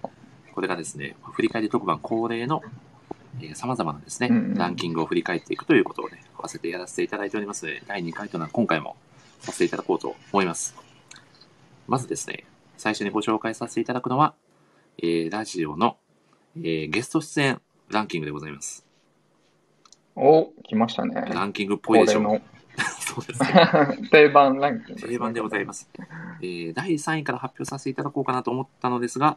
[0.55, 2.62] これがですね、振り返り特番恒例の、
[3.40, 8.96] えー、様々なですね、うんうんランキングを振り返っていくということをね、合わせてやらせていただいておりますので、第2回となる今回も
[9.40, 10.75] させていただこうと思います。
[11.87, 12.44] まずですね、
[12.77, 14.35] 最初にご紹介させていただくのは、
[14.99, 15.96] えーラジオの、
[16.57, 18.85] えーゲスト出演ランキングでございます。
[20.16, 21.14] お、来ましたね。
[21.14, 22.42] ランキングっぽいでしょう。
[23.01, 23.70] そうですね。
[24.03, 25.88] の 定番ランキング定番でございます。
[26.40, 29.37] えー第3位から発表させていただこうかなと思ったのですが、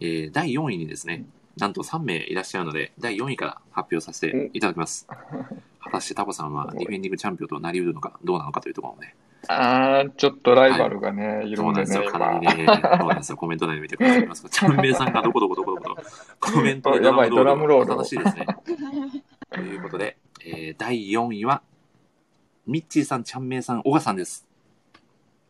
[0.00, 5.06] えー第4位にですね、なんと3名いらっしゃるので、第4位から発表させていただきます。
[5.80, 9.14] 果たしてタコさんはディフェンディングチャンピオンとなりうるのか、どうなのかというところをね、
[9.48, 12.10] あー、ちょっとライバルがね、いるんでね、そうなんですよ。
[12.10, 12.54] かなり今。
[12.54, 13.36] ね、そうなんですよ。
[13.36, 18.46] コメント欄で見てくださいますが、チャンベイさんがどこどこどこどこと、コメントでやばいドラムロール楽しいですね。
[19.50, 21.62] ということで、えー第4位は、
[22.66, 24.46] ミッチーさん、チャンメイさん、小賀さんです。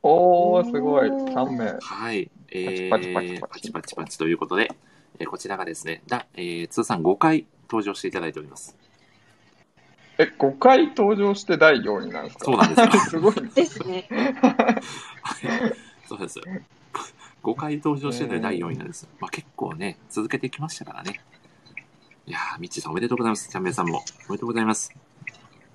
[0.02, 1.08] おー、すごい。
[1.10, 1.78] 3名。
[1.80, 2.30] はい。
[2.52, 4.70] えー、パチパチパチパチパチパチパチということで、
[5.18, 8.76] えーこちらがですね、だえー通算5回登場していただいております。
[10.22, 12.44] え、5回登場して第4位なんですか？
[12.44, 13.50] そうなんですよ すごいね。
[13.54, 14.06] ですね。
[14.10, 14.78] は
[15.42, 16.38] いそうです。
[17.42, 19.08] 5回登場して第4位なんです。
[19.18, 21.20] まあ結構ね、続けてきましたからね。
[22.26, 23.48] いやー、ミッチーさんおめでとうございます。
[23.48, 24.92] チャンメイさんもおめでとうございます。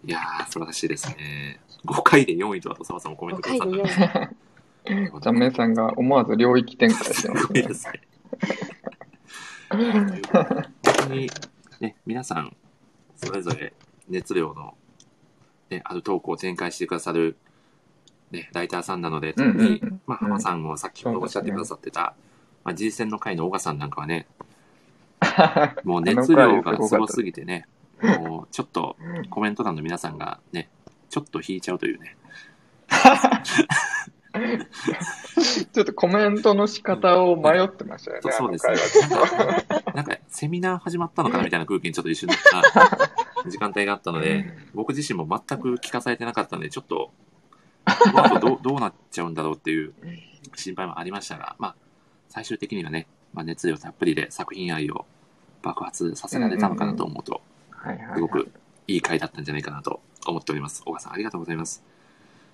[0.05, 1.59] いやー、素晴らしいですね。
[1.85, 4.19] 5回で4位とあと澤さんもコメン5トくだ回さった。
[4.19, 5.21] で4位。
[5.21, 7.73] ジャンメイさんが思わず領域展開してすますねごい で。
[7.73, 8.01] すね。
[9.69, 10.21] 本
[10.83, 11.29] 当に、
[11.79, 12.55] ね、皆さん、
[13.15, 13.73] それぞれ
[14.09, 14.75] 熱量の、
[15.69, 17.37] ね、あるトークを展開してくださる、
[18.31, 22.15] ね、ライターさんなので、特に、まあ、浜さんもさっきほどおっしゃってくださってた、
[22.63, 24.27] まあ、G 戦の会の小賀さんなんかはね、
[25.83, 27.67] もう熱量がすごすぎてね、
[28.01, 28.97] もうちょっと
[29.29, 30.69] コメント欄の皆さんがね、
[31.09, 32.17] ちょっと引いちゃうというね、
[35.73, 38.31] ちょっとコメントの仕方を迷ってましたよね。
[38.31, 38.75] そうですね。
[39.93, 42.37] なんかセミナー始まったのかなみたいな空気にちょっと一瞬なっ
[42.73, 43.09] た
[43.49, 47.11] 時間帯があったので、僕自身も全く聞かされてなかったので、ちょっと、
[47.85, 49.93] この後どう どうなっちゃうんだろうっていう
[50.55, 51.75] 心配もありましたが、まあ、
[52.29, 55.05] 最終的にはね、まあ、熱量たっぷりで作品愛を
[55.61, 57.41] 爆発させられたのかなと思うと、
[58.15, 58.51] すごく
[58.87, 60.81] いい回だったんじゃないかなと思っております。
[60.83, 61.83] 小川さん、ありがとうございます。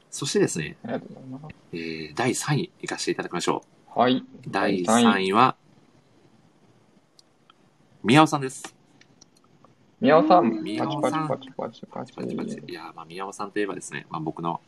[0.10, 0.78] そしてですね。
[1.72, 3.64] えー第3位行かせていただきましょ
[3.96, 4.00] う。
[4.00, 4.24] はい。
[4.48, 5.56] 第第三3位は、
[8.04, 8.76] 宮尾さんです。
[10.02, 12.46] 宮尾さん、宮尾さんパチパチパチパチパチ。
[12.46, 12.72] パチパチ。
[12.72, 14.60] いやー、まあ、宮尾さんといえばですね、まあ、僕の、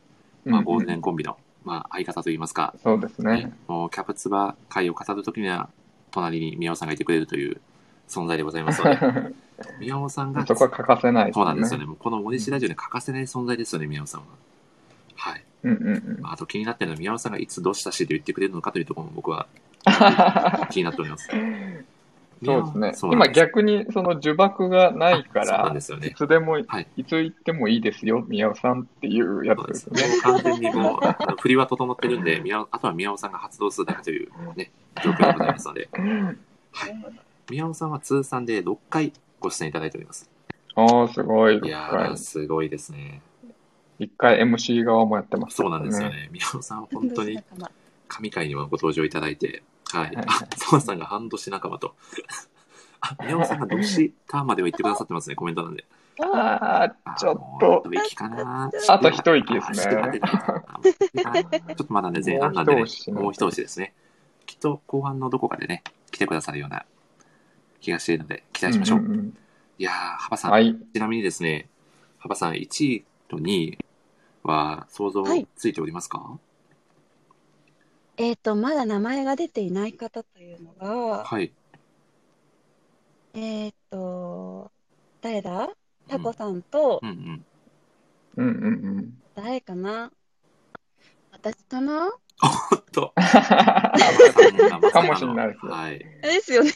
[0.45, 3.51] まあ、ゴールデンコンビの、まあ、相方といいますか、そうですね。
[3.67, 5.69] もうキャプツバ会を語るときには、
[6.11, 7.59] 隣に宮尾さんがいてくれるという
[8.07, 9.33] 存在でございますので、
[9.79, 11.85] 宮尾さんが、そこは欠かせないそうなんですよね。
[11.85, 14.27] もうこの森氏ラジオに欠かせない存在ですよね、宮尾さんは。
[15.15, 15.43] はい。
[15.63, 16.21] うんうんうん。
[16.21, 19.47] まあ、あと気になってるのは、宮尾さんがいつどうしたしと言ってくれるのかというところも僕は
[20.69, 21.27] 気になっております。
[22.43, 22.93] そうですね。
[22.93, 26.13] す今逆にその呪縛がないから、いですよね。
[26.15, 30.01] つでも、はいいつ行ってもいいですよ、宮尾さんっていうやつですすね。
[30.07, 34.71] もう完全にもう、振りは整ってるんで、 宮尾あとは宮尾さんが発動するだけというね、
[35.03, 35.89] 状況でございますので、
[36.71, 37.03] はい。
[37.49, 40.29] 宮尾さんは通算で6回ご出演いただいております。
[40.75, 41.59] ああ、すごい。
[41.63, 43.21] いや6回ー、すごいですね。
[43.99, 46.09] 一回 MC 側もやってます、そうなんですよ。
[46.09, 46.29] ね。
[46.31, 47.39] 宮尾さんは本当に
[48.07, 49.63] 神回にもご登場いただいて、
[49.99, 50.15] はい。
[50.15, 51.95] はいあ、澤さんが半年仲間と。
[53.01, 55.85] あ、宮尾さんが年ターンまでは言ってくださってますね、コメントなんで。
[56.21, 58.71] ああ、あちょっもとう、一息かな。
[58.87, 63.93] あと一息ですねちょっとまだね、 前半なんでねもう一押しですね。
[64.45, 66.85] きっと後半のどこかでね、来てくださるような
[67.81, 68.99] 気がしているので、期待しましょう。
[68.99, 69.37] んんん
[69.79, 70.75] いやー、幅さん、はい。
[70.93, 71.67] ちなみにですね、
[72.19, 73.77] 幅さん、1位と2位
[74.43, 76.37] は想像はいついておりますか？
[78.15, 81.51] えっと、まだ名前が出ていない方というのが、はい。
[83.33, 84.71] えっと、
[85.21, 85.69] 誰だ？
[86.07, 87.45] タコさんとう、んうん。
[88.35, 88.67] うんうんう
[89.01, 89.13] ん。
[89.33, 90.11] 誰かな？
[91.31, 92.07] 私かな？
[92.07, 93.13] おっと。
[93.17, 95.99] かもしれないですよはい。
[96.21, 96.71] ですよね。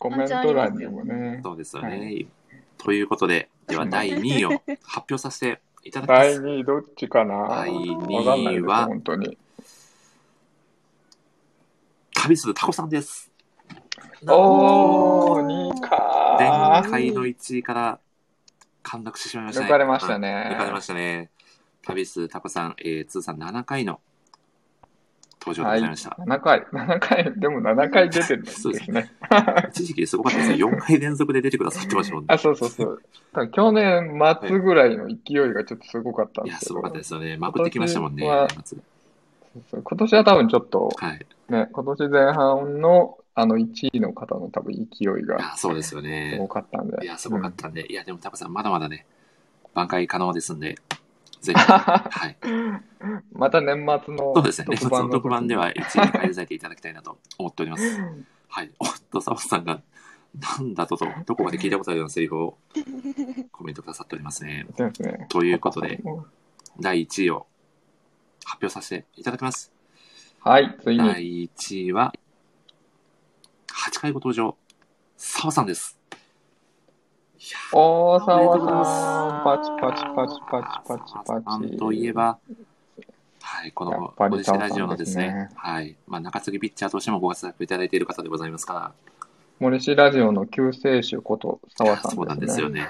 [0.00, 1.40] コメント欄にもね。
[1.44, 2.26] そうですよね。
[2.48, 4.50] はということで、では第2位を
[4.82, 6.42] 発表させていただきま第す。
[6.42, 7.34] 2位どっちかな？
[7.34, 9.38] わ第二位は本当に。
[12.24, 13.30] 旅するタコさんです。
[14.26, 16.36] おー、2位か
[16.82, 17.98] 前回の1位から
[18.82, 19.66] 陥落してしまいましたね。
[19.66, 21.28] 抜かれましたねはい抜かれましたね。
[21.82, 24.00] 旅するタコさん、えー、通算7回の
[25.38, 25.80] 登場ではい。
[25.80, 26.16] ございました。
[26.18, 29.12] 7回、7回、でも7回出てるん ですね。
[29.68, 30.56] 一時期すごかったですね。
[30.56, 32.28] 4回連続で出てくださってましたもんね。
[32.30, 33.02] あ、そうそうそう。
[33.34, 36.68] 多分去年末ぐらいの勢いがちょっとすごかったんいや、ですけど。
[36.68, 37.36] すごかったですよね。
[37.36, 38.26] まくってきましたもんね。
[39.70, 41.26] 今年は多分ちょっと、はい。
[41.48, 46.48] ね、今年前半のあの1位の方の多分勢いいがや、そうですよすねご。
[46.48, 47.04] かったんで。
[47.04, 47.90] いや、すごかったんで。
[47.90, 49.06] いや、でもタコさん、まだまだね、
[49.74, 50.76] 挽回可能ですんで、
[51.40, 52.36] ぜひ、 はい。
[52.42, 52.84] うん
[53.32, 54.68] また年末のそうですね。
[54.70, 58.00] 年末のの特番では1位に返り咲いていただきたいなと思っております。
[58.48, 58.72] はい。
[58.78, 59.82] おっと、サボさんが、
[60.58, 62.56] なんだとと、どこかで聞いたことあるようなセリフを
[63.52, 64.66] コメントくださっておりますね。
[64.74, 65.26] すね。
[65.28, 66.02] ということで、
[66.80, 67.46] 第1位を
[68.44, 69.72] 発表させていただきます。
[70.40, 71.06] はい、ついに。
[71.06, 72.14] 第1位は、
[73.68, 74.56] 8回ご登場、
[75.16, 75.98] サボさんです。
[77.72, 81.44] おー、おめでとうございさん、パチパチパチパチパチパチ。
[81.44, 82.38] さんといえば、
[83.40, 88.92] はい、このご自身ラジオのですね、はい、まあ、中継ぎピッチャーとしてもご活躍いただいている方でございますから、
[89.60, 92.16] 森氏ラジオの救世主こと澤さんですね。
[92.16, 92.88] そうなんですよね。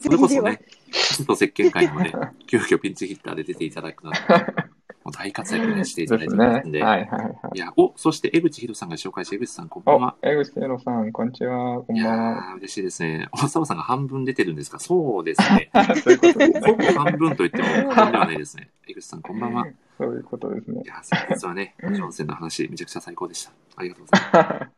[0.00, 2.12] それこそね、ちょっと石鹸界にもね、
[2.46, 4.34] 急遽ピンチヒッターで出ていただくなど、
[5.04, 6.28] もう大活躍ねしていただい。
[6.28, 7.32] てますんで、はいはいはい。
[7.54, 11.82] いや、お、そして江口博さんが紹介して、江口さんこんばんおは。、江口弘さん、こんにちは。
[11.82, 12.42] こんいやばんは。
[12.54, 13.28] ー、嬉しいですね。
[13.32, 14.78] お、サボさんが半分出てるんですか？
[14.78, 15.70] そうですね。
[16.04, 16.92] そういうことですほぼね。
[16.92, 18.70] 半分と言っても過言ではないですね。
[18.86, 19.66] 江口さんこんばんは。
[19.66, 20.82] いそういうことですね。
[20.84, 23.52] や、先日はね、ジョンセンの話、めちゃくちゃ最高でした。
[23.76, 24.70] ありがとうございま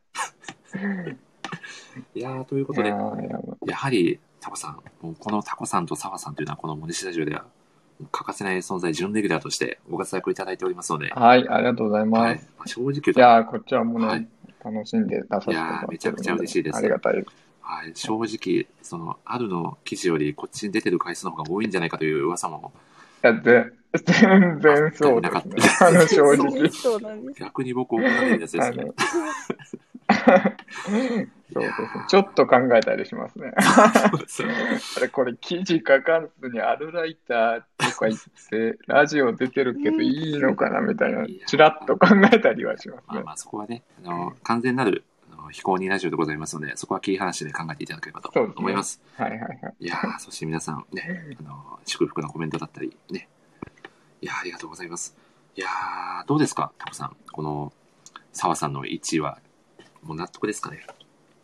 [0.67, 1.17] す。
[2.15, 2.97] いやー、ということで、や
[3.77, 7.47] はり、タコさん、もうこのタコさんとサワさんというのは、この森下ラジオでは、
[8.13, 12.45] 欠かせない存在、準レギュラーとしてご活躍いただいておりますので、はい、ありがとうございはます。
[12.45, 14.29] い、まあ正直言うと、いやーこっちはもうね、はい
[14.65, 17.23] 楽しんで出させていやーめちゃくちゃ嬉しいですありがたい。
[17.61, 22.73] はい、正直、その、あるの記事よりこっちに出てる回数の方が多いんじゃないかという噂も、
[23.23, 25.57] いや、ぜ全然そうですね。
[25.81, 26.71] あの、正直。
[27.39, 28.95] 逆に僕怒られるやつですあねの。
[31.55, 32.05] そうですね。
[32.09, 33.53] ちょっと考えたりしますね。
[33.57, 43.05] あれ、これ記事書かずにアルライターとか言って、ラジオ出てるけどいいのかなみたいな、ちらっと考えたりはしますね。
[43.07, 49.01] まあまあ、そこはね、あの、完全なる、あの非公認ラジオでございますので、そこは切り離しで考えていただければと思います。
[49.17, 49.59] はいはいはい。
[49.79, 53.29] いやー、そして皆さんね、あの、祝福のコメントだったり、ね。
[54.21, 55.17] いやーありがとうございます。
[55.57, 57.17] いやーどうですか、タコさん。
[57.31, 57.73] この、
[58.33, 59.39] 澤さんの1位は、
[60.03, 60.87] もう納得ですかね。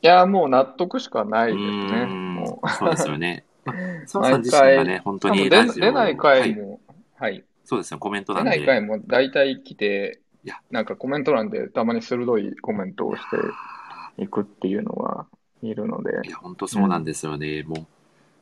[0.02, 2.06] いや、もう納得しかなういですね。
[2.06, 2.68] もう。
[2.70, 3.44] そうですよね。
[3.64, 6.80] まあ澤さん自身がね、本当にラジオ出出ないはい、回も、
[7.16, 7.44] はい。
[7.64, 8.50] そうですね、コメント出欄で。
[8.50, 13.22] ない回も大体来ていや、なんかコメント欄でたまに鋭いコメントをし
[14.16, 15.26] ていくっていうのが
[15.62, 17.62] いるのでい、や、本当そうなんですよね。
[17.64, 17.86] もう、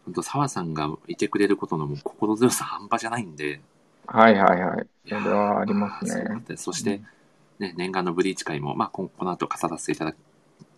[0.04, 3.60] 本当澤さんがいてくれることのもう心強さ半端じゃないんで。
[4.06, 4.86] はいはいはい。
[5.06, 7.02] いそれはありますねそして、
[7.58, 10.16] ね、念願のブリーチ会も、まあ、ここの後飾らせていただく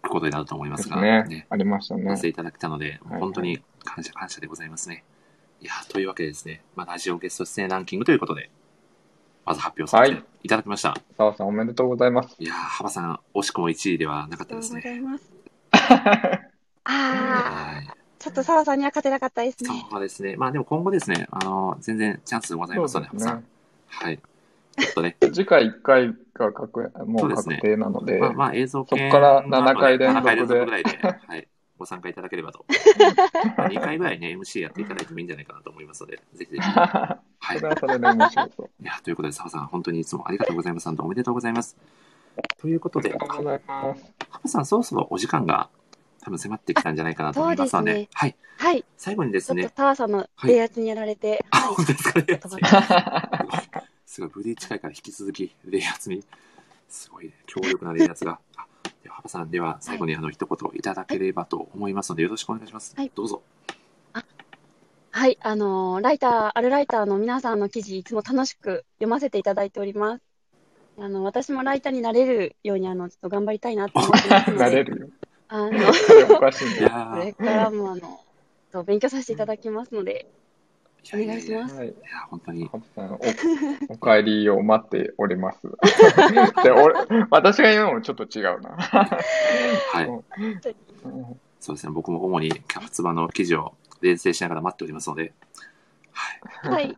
[0.08, 1.46] ことになると思いますすねね。
[1.50, 2.22] ありましたねさせ。
[2.22, 5.04] ていただけたので、はい本当に感謝感謝でございますね。
[5.60, 8.50] いやーというわけでですね、まあ、ラジオゲスト出演ランキングということで、
[9.44, 10.96] まず発表させていただきました。
[11.16, 12.36] 澤さんおめでとうございます。
[12.38, 15.18] い、やー幅さん、惜しくも1位ではなかったですありがとうござね。
[15.18, 15.32] います。
[15.72, 16.50] あ
[16.84, 16.92] あ、
[17.74, 17.88] はい。
[18.18, 19.70] ちょっと澤さんには勝てなかったですね。
[19.90, 20.36] そうですね。
[20.36, 23.44] まあでも今後ですね、あの、全然チャンスございますので、ね幅さん。
[23.88, 24.20] はい。
[24.80, 31.48] ちょっとね、次回1回が確もうそうですね確定なので、まあ、まあ映像系そっから7回連続で7回連続ぐらいで、はい、
[31.80, 32.64] ご参加いただければと。
[33.56, 36.60] 2回ぐらいね、MC やっていただいてもいいんじゃないかなと思いますので、ぜひぜひ。
[36.60, 37.18] は
[37.54, 37.58] い。
[37.58, 38.70] それはそれで面白そう。
[38.82, 40.88] いや、ということで、澤さん、本当にいつもありがとうございます。
[40.88, 41.76] おめでとうございます。
[42.58, 44.14] ということで、ありがとうございます。
[44.28, 45.70] ハパさん、そろそろお時間が
[46.22, 48.36] 多分迫ってきたんじゃないかなと思いますので、ですねはい。
[48.58, 48.84] はい。
[48.98, 51.74] 最後にですねちょっと、タワーさんの冷圧にやられて、あ、はい。
[51.76, 52.40] 本当ですかね。
[54.10, 56.24] すごい、ブリーチ会から引き続き、冷圧に、
[56.88, 58.40] すごい、ね、強力な冷圧が。
[58.56, 58.66] あ
[59.04, 62.96] では、ハバさん、では、最後にあの、一言いただければと思いますので、よろしくお願いします。
[62.96, 63.40] はいどうぞ。
[65.12, 70.22] はい、あのーライター、あるライターの皆さんの記事、いつも楽しく読ませていただいております。
[70.98, 75.08] あの、私もライターになれるように、あの、ちょっと頑張りたいなと思ってますので、 なれるよ。
[75.46, 78.20] あの、 これからも、あの、
[78.72, 80.26] と勉強させていただきますので、
[81.14, 81.74] お願いします。
[81.76, 81.88] はい。
[81.88, 81.94] いや、
[82.28, 82.76] 本当に、お、
[83.94, 85.60] お帰りを待っております。
[86.62, 86.94] で、俺、
[87.30, 88.70] 私が言うのもちょっと違うな。
[88.70, 90.06] はい。
[90.06, 95.34] うんそうですね、僕も主にキャプツバの記事を連成しながら待っておりますので、
[96.10, 96.72] はい。
[96.72, 96.96] はい、いや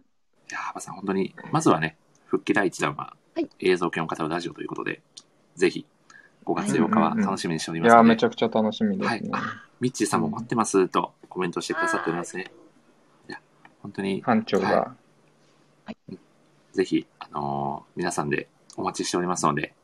[0.50, 5.02] ー、ハバさん、本当に、まずはね、復帰第一弾ははい、映像系を語るラジオということで、
[5.56, 5.86] ぜひ、
[6.44, 9.30] 5月8日は楽しみにしておりますので、めちゃくちゃ楽しみですね。
[9.80, 12.42] ミッチーさんも待ってますとコメントしてくださっておりますね。
[12.42, 12.52] いや、
[13.82, 14.94] 本当に、班長が。
[16.72, 19.74] ぜひ、あのー皆さんでお待ちしておりますので、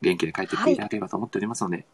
[0.00, 1.84] 元気で帰ってきていただければと思っておりますので、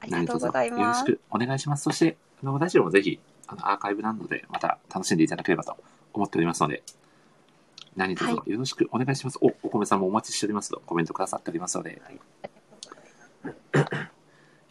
[0.00, 0.94] ありがとうございよろ。
[0.94, 1.82] しくお願いします。
[1.82, 5.76] そして、あの、ラジオもぜひ、あの、アーカイブなので、また楽しんでいただければと
[6.12, 6.82] 思っておりますので、
[7.96, 9.38] 何卒はよろしくお願いします。
[9.40, 12.00] お、お米さんもお待ちしておりますとコメントくださっておりますので、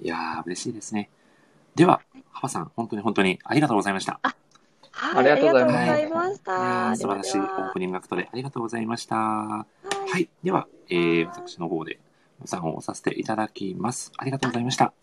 [0.01, 1.09] いやー、嬉しいですね。
[1.75, 2.01] では、
[2.31, 4.13] ハバさん、本当に本当にありがとうございました。
[4.13, 4.35] はい、あ
[5.21, 6.51] りがとうございありがとうございました。
[6.51, 9.15] ー素晴らしいオープニングアクトでありがとうございました。
[9.15, 9.65] は
[10.07, 10.29] はいい。
[10.43, 11.99] では、えー、私の方で、
[12.39, 14.11] ボタンを押させていただきます。
[14.17, 14.93] ありがとうございました。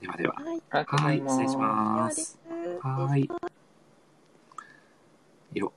[0.00, 0.36] ではでは。
[0.70, 1.20] はい。
[1.20, 2.06] 失礼しま。
[2.08, 2.38] ですす。
[2.82, 3.28] はい。
[5.58, 5.72] よ。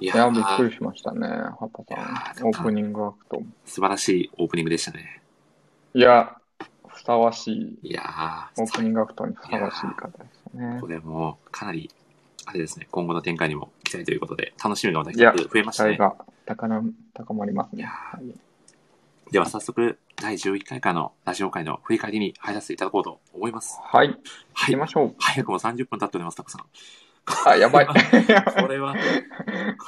[0.00, 2.44] いやいや、びっくーりしましたね、ハパさん。
[2.44, 3.42] ーオープニングアクト。
[3.64, 5.22] 素晴らしいオープニングでしたね。
[5.94, 6.36] いや、
[6.88, 10.86] ふさわしい、いやオープニー、ングアクトにふさわしい方でしたねこ。
[10.86, 11.90] れもかなり、
[12.46, 15.96] あれですね、今後の展開にも期待ということで、楽しみがまたいや一つ増えましたね。
[15.96, 16.82] 期待が高な
[17.14, 17.88] 高まりますね。
[19.30, 23.78] では早速、第11回からのラジオ会の振り返りに入らせていただこうと思います。
[23.82, 24.14] はい、行
[24.54, 24.70] はい。
[24.72, 25.14] きましょう。
[25.18, 26.64] 早くも30分経っております、たくさん。
[27.46, 27.86] あ、やばい。
[27.86, 27.92] こ
[28.68, 28.96] れは、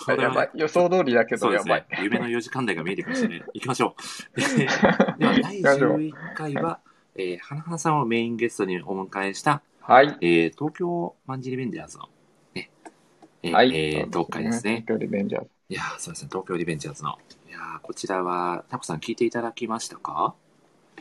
[0.05, 0.51] これはやばい。
[0.55, 1.99] 予想通りだけどやばいね。。
[2.03, 3.43] 夢の4時間台が見えてきましたね。
[3.55, 3.97] 行きましょ
[4.37, 4.41] う。
[4.41, 6.81] ででは、第11回は、
[7.17, 10.17] えー、花花さんをメインゲストにお迎えした、はい。
[10.21, 12.09] えー、東京マンジリベンジャーズの、
[12.55, 12.71] ね、
[13.43, 13.71] えーはい。
[13.75, 14.85] えー、同会ですね。
[14.87, 15.49] 東京リベンジャーズ。
[15.69, 17.19] いやーそうですね、東京リベンジャーズの。
[17.49, 20.35] いやーこちらは、タコさん聞いていただきましたか？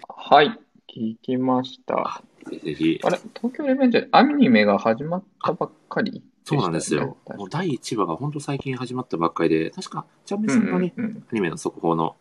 [0.08, 0.60] はい。
[0.94, 2.24] 聞きました。
[2.50, 3.00] ぜひぜひ。
[3.04, 7.18] あれ、東京リベンジャーズ、アニメが始まったばっかりそうなんですよ。
[7.30, 11.24] ねもう第1話が本当最近始まったばっかりで、確か、チャンメうさんがね、んうんうん。
[11.32, 12.16] アニメの速報の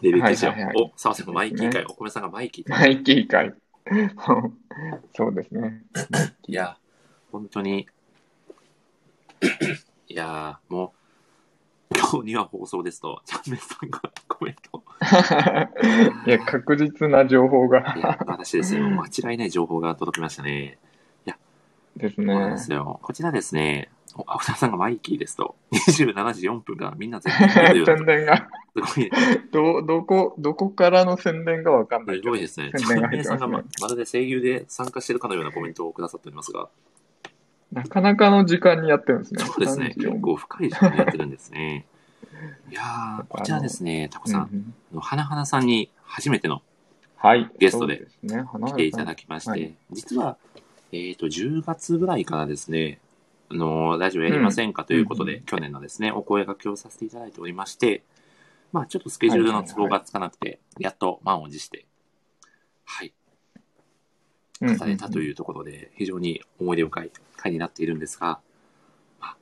[0.00, 3.54] レビュー記事を、はいはいはいお、澤さんがマイキーかい、お米さんがマイキーマイキー会。
[5.14, 5.82] そうですね。
[6.46, 6.76] いや、
[7.32, 7.86] 本当に、
[10.08, 10.94] いや、も
[11.90, 14.82] う、今日には放送ですと、チャンメさんがコメント。
[16.26, 18.90] いや、確実な情報いがや、私ですよ。
[18.90, 20.78] 間違いない情報が届きましたね。
[21.96, 22.58] ですそうなんねで。
[22.58, 22.98] すよ。
[23.02, 23.95] こちらですね、お
[24.26, 27.32] アフターさんがマイキーですと、27時4分からみんな全
[27.74, 28.48] 然 宣伝が、
[28.84, 29.10] すごい、
[29.52, 32.22] ど、どこ、どこからの宣伝がわかんないす。
[32.22, 32.72] ごいですね。
[32.76, 36.68] チ宣伝ャンメイさんがが入ってますねままるで声優で参加してるかのようなコメントをくださっておりますが、
[37.72, 39.44] なかなかの時間にやってるんですね。
[39.44, 39.94] そうですね。
[39.96, 41.86] 34結構深い時間にやってるんですね。
[42.70, 46.62] いやー、こちらですね、タコさん、うんうん花花さんに初めての
[47.16, 47.50] はい。
[47.58, 50.36] ゲストで来ていただきまして、はい実は、
[50.92, 52.98] えっ、と、10月ぐらいからですね、
[53.48, 55.42] あの、ラジオやりませんかということで、うん。
[55.44, 58.02] 去年のですね、お声掛けをさせていただいておりまして、
[58.72, 61.86] まあ、ちょっとスケジュールの都合がつかなくて、やっと満を持して、
[62.84, 63.12] はい、
[64.60, 68.40] うんうん語れたというところで、非常に思い出深い回になっているんですが、
[69.20, 69.36] まあ、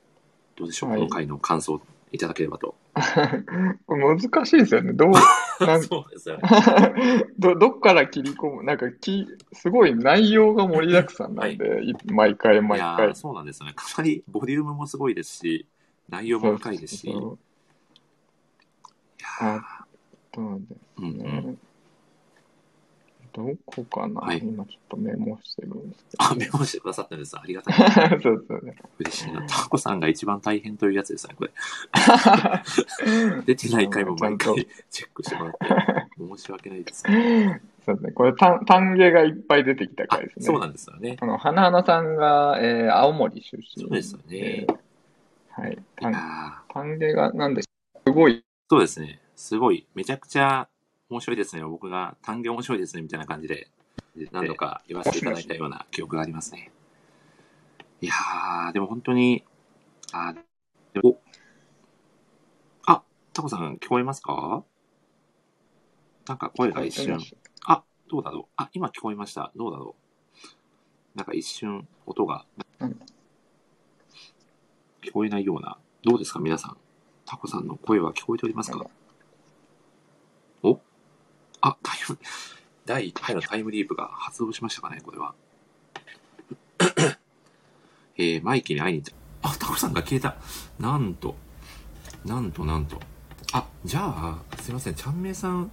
[0.55, 0.99] どうでしょう、はい。
[0.99, 1.75] この回の感想。
[1.75, 1.81] を
[2.15, 2.75] いただければと。
[3.87, 4.93] 難しいですよね。
[4.93, 5.11] どう、
[5.65, 6.43] なんそうですよね。
[7.37, 8.63] ど、どっから切り込む？
[8.63, 13.15] なんかき、すごい内容が盛りだくさんなんで、い毎回毎回。
[13.15, 13.73] そうなんですよね。
[13.75, 15.67] かなりボリュームもすごいですし、
[16.09, 17.37] 内容も深いですし、いやそうー
[19.57, 19.85] あ
[20.33, 21.09] そうですうんう
[21.51, 21.59] ん。
[23.41, 23.53] ね。
[23.53, 26.35] どこかな、はい今ちょっとメモしてるんですけあ、ど。
[26.35, 27.37] メモしてくださってるんです。
[27.37, 27.75] ありがたい。
[28.21, 28.75] そうでね。
[28.99, 29.45] 嬉しいな。
[29.47, 31.51] タコさんが一番大変というやつですね、これ。
[33.45, 35.57] 出てない回も毎回チェックしてもらって、
[36.37, 37.61] 申し訳ないですね。
[37.85, 38.11] そうですね。
[38.13, 40.45] これ、単単下がいっぱい出てきたあ回です、ね。
[40.45, 41.17] そうなんですよね。
[41.19, 43.83] あの、花々さんが、えー青森出身。
[43.83, 44.77] そうですよねえー
[45.61, 45.73] はい。
[45.73, 47.69] い単やー単下が、なんで、す
[48.11, 49.21] ごい、そうですね。
[49.35, 50.67] すごい、めちゃくちゃ
[51.09, 51.63] 面白いですね。
[51.63, 53.67] 僕が単元面白いですね、みたいな感じで
[54.31, 56.71] 何度か言わせていただいたような記憶がありますね。
[58.01, 59.43] いやー、でも本当に、
[60.11, 60.35] あー、
[60.93, 61.21] でもお
[62.85, 63.03] あ、
[63.33, 64.63] タコさん聞こえますか？
[66.27, 67.19] なんか声が一瞬、
[67.65, 69.51] あ、どうだろうあ、今聞こえました。
[69.55, 69.95] どうだろ
[71.13, 72.45] うなんか一瞬音が
[72.79, 72.99] うん
[75.03, 75.77] 聞こえないような。
[76.03, 76.77] どうですか皆さん。
[77.25, 78.79] タコさんの声は聞こえておりますか？
[78.79, 78.89] お
[81.65, 82.19] あ、タイム、
[82.85, 85.33] 第1回のタイムリープが発動しましたかねこれは。
[88.17, 89.49] えー、マイキーに会いに行った。
[89.49, 90.35] あ、タコさんが消えた。
[90.79, 91.35] なんと、
[92.23, 92.99] なんとなんと。
[93.51, 94.93] あ、じゃあ、すいません。
[94.93, 95.71] ちゃんめいさん、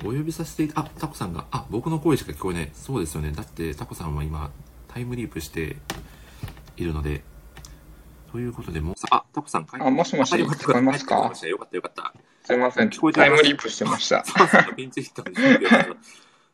[0.00, 2.70] お呼びさせていあ、タコさんが、あ、僕の声しか聞こえない。
[2.72, 3.30] そうですよね。
[3.30, 4.50] だって、タコさんは今、
[4.88, 5.76] タイムリープして
[6.78, 7.22] いるので、
[8.32, 11.16] ということで、もうさ、あ、タコさんあ、もしもし、聞こえますか？
[11.46, 12.14] よかったよかった。
[12.44, 12.90] すいません。
[12.90, 13.30] 聞こえてます？
[13.30, 14.22] タイムリープしてました。
[14.24, 15.96] 澤さんがピンチヒッターで準備をしたら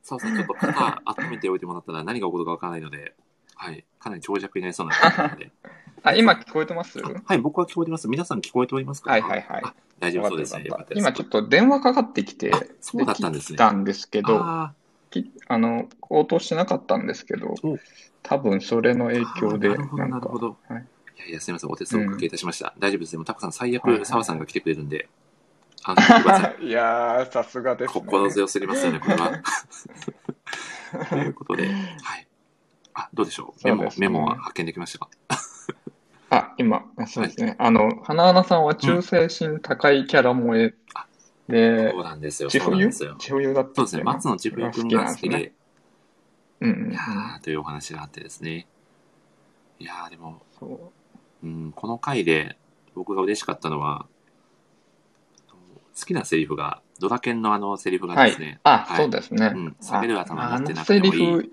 [0.03, 3.15] 澤さん、ちょっと肩温めておいてもらったら何が起こるかわからないので、
[3.57, 5.51] はい、かなり長尺になりそうな感じなので。
[6.03, 6.99] あ、今聞こえてます？
[7.05, 8.09] あはい、僕は聞こえてます。
[8.09, 9.11] 皆さん聞こえておりますか？
[9.11, 10.65] はいはいはいあ大丈夫そうですね。
[10.95, 14.73] 今ちょっと電話かかってきて、あそうだったんですね来たんですけど、あ
[15.11, 17.79] きあの、応答してなかったんですけどお、
[18.23, 20.57] 多分それの影響で、なるほど、なるほ、ど。
[20.69, 20.87] はい
[21.19, 21.71] いやいや、すみません。
[21.71, 22.73] お手数をおかけいたしました。
[22.79, 23.13] 大丈夫です。
[23.13, 25.11] でも、タコさん、最悪、澤さんが来てくれるんで、
[25.85, 26.65] 安心してください。
[26.67, 28.01] いやー、さすがですね。
[28.01, 29.43] 心強すぎますよね、これは。
[31.09, 31.71] ということで、は
[32.17, 32.29] い。
[32.95, 33.65] あ、どうでしょう？
[33.67, 35.09] メモ、メモは発見できましたか？
[36.31, 37.57] あ、今、そうですね。
[37.59, 41.07] あの、花々さんは忠誠心高いキャラ萌えあ
[41.49, 42.51] でそ、うなんですよ。
[42.51, 43.17] 千そうなん冬ですよ。
[43.19, 44.03] 千冬だったそうですね。
[44.05, 45.37] 松野千冬くんが好きで、
[46.61, 48.69] うんうんうんいやーというお話があってですね。
[49.79, 50.93] いやーでも、そ
[51.43, 52.59] ううん、この回で
[52.95, 54.07] 僕が嬉しかったのは、
[56.01, 59.53] 好きなセリフが、ドラケンのあのセリフがですね、あ、はいそうですね。
[59.55, 61.53] うん下げる頭になってなくてもいいフ、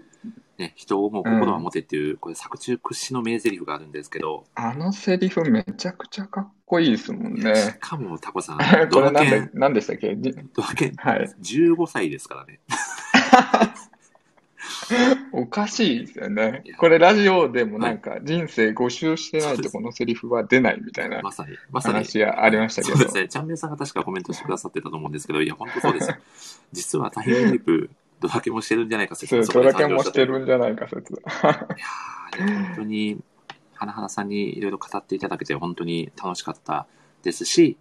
[0.58, 7.78] ね、人を思う心は持てっていう、これ作中屈指の名セリフがあるんですけど、あのセリフめちゃくちゃかっこいいですもんしね。
[7.80, 8.58] かもタコさん、
[8.90, 10.16] こドラケれなんでン、、なんでしたっけ？
[10.18, 11.30] じドラケン、はい。
[11.42, 12.60] 15歳ですからね。
[15.32, 16.64] おかしいですよね。
[16.78, 21.96] これラジオでもなんか人生5周してないとこのセリフは出ないみたいなまさに、まさに。
[21.96, 23.12] 話がありましたけどそうで。
[23.12, 23.28] すね。
[23.28, 26.16] チャンネルさんが確かコメントしてくださってたと思うんですけど、いや、本当そうですよ。
[26.72, 31.14] 実はタイムリープ、ドラケンもしてるんじゃないか説そう、ドラケンもしてるんじゃないか説。
[31.14, 33.20] いや本当に、
[33.74, 36.88] 花々さんにいろいろ語っていただけて本当に楽しかった
[37.24, 37.78] ですし、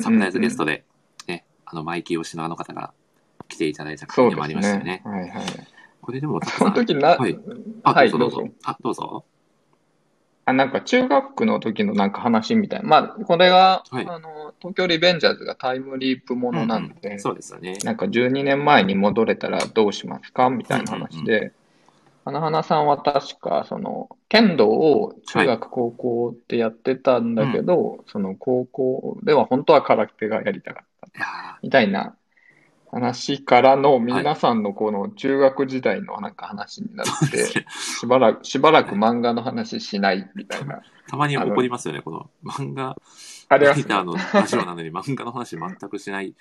[0.00, 0.84] サプライズゲストで、
[1.26, 2.92] ね、あの、マイキー推しのあの方が
[3.48, 4.84] 来ていただいた回でもありましたよね。。
[4.84, 5.77] ねはいはい。
[6.08, 7.34] これでも、その時な、はい
[7.82, 8.42] はあ、い、どうぞ。
[8.64, 9.26] あ、どうぞ。
[10.46, 12.88] あ、なんか中学の時のなんか話みたいな。
[12.88, 17.76] まあ、これが、はいあの、東京リベンジャーズがタイムリープものなんで、うんうんそうですよね。
[17.84, 21.52] なんか12年前に戻れたらどうしますかみたいな話で、
[22.24, 31.58] 花々さんは確か、その、剣道を中学、高校でやってたんだけど、その高校では本当は空手がやりたかった。
[31.62, 32.14] みたいな
[32.90, 40.82] 話からの皆さんのこの中学時代のなんか話になって、しばらく、しばらく漫画の話しないみたいな。
[41.08, 42.96] たまに起こりますよね、この漫画、
[43.48, 46.34] ありますライターのラジオなのに 漫画の話全くしない。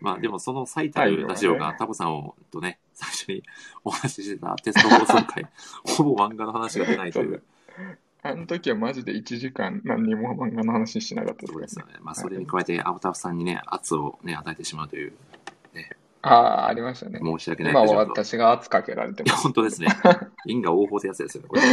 [0.00, 3.42] まあでもその最たるラジオがタコさんをとね、最初に
[3.84, 5.46] お話ししてたテスト放送会、
[5.96, 7.42] ほぼ漫画の話が出ないという。
[8.24, 11.98] あの時はマジで1時間何にも漫画の話しなかったそうですねよね。
[12.02, 15.12] まあそれに加えて、青タフさんにね、圧をね、与えてしまうという、
[16.22, 17.18] ああ、ありましたね。
[17.22, 19.42] 申し訳ない今は私が圧かけられていや、ます。
[19.42, 19.88] 本当ですね。
[20.46, 21.62] 因果応報ってやつですよね、これ。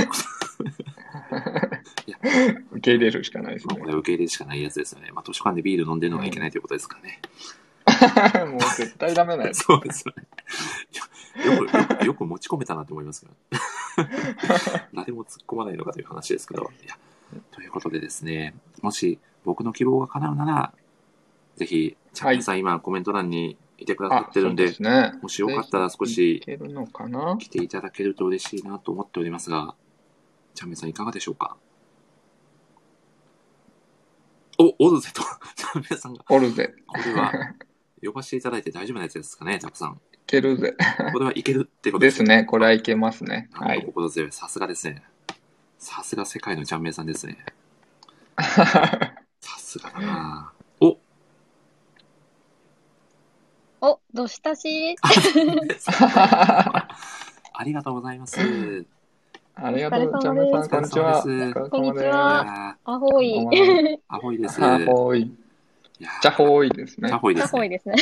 [2.71, 5.11] 受け入れるしかないですこれ受け入れるしかないやつですよね。
[5.11, 7.09] まあ図書館でビール飲んでるのがいけないということですからね。
[7.09, 7.19] ね。
[8.51, 9.63] もう絶対ダメなやつ。
[9.63, 10.27] そうですよね。
[11.45, 13.33] よく、よく、よく持ち込めたなって思いますけど。
[14.93, 16.71] 誰も突っ込まないのかという話ですけど。
[16.83, 16.95] いや、
[17.51, 20.73] ということでですね、もし僕の希望が叶うなら、
[21.55, 25.13] ぜひ、チャンネルさん、今コメント欄にいてくださあ、ってるんで、ですね。
[25.21, 27.37] もしよかったら少いしけるのかな？
[27.37, 29.75] 来ていただけると嬉しいなと思っておりますが、
[30.55, 31.57] チャンメイさんいかがでしょうか？
[34.57, 35.21] お、オルゼと、
[35.55, 36.73] チャンメイさんが、おるぜ。
[36.85, 37.31] これは、
[38.03, 40.01] 呼ばせていただいて大丈夫なやつですかね、たくさん。
[40.13, 40.75] いけるぜ。
[41.13, 42.43] これはいけるってことですね。
[42.43, 43.49] これはいけますね。
[43.53, 43.85] はい。
[43.85, 44.31] 心強い。
[44.31, 45.03] さすがですね。
[45.77, 47.37] さすが世界のチャンメイさんですね。
[48.37, 50.53] さすがだな
[53.81, 54.97] おお、どしたし？
[57.53, 58.37] ありがとうございます。
[59.55, 60.15] ありがとう。
[60.15, 61.23] おジャ疲れ様ですこんにちは。
[61.69, 62.39] こんにちですは
[62.83, 63.47] あアホイ。
[64.09, 64.59] アホイです。
[64.59, 65.21] ハホイ。
[65.21, 65.31] い
[65.99, 67.19] やーじゃほいですねチャ。
[67.19, 67.53] ホイですね。
[67.53, 67.95] アホイですね。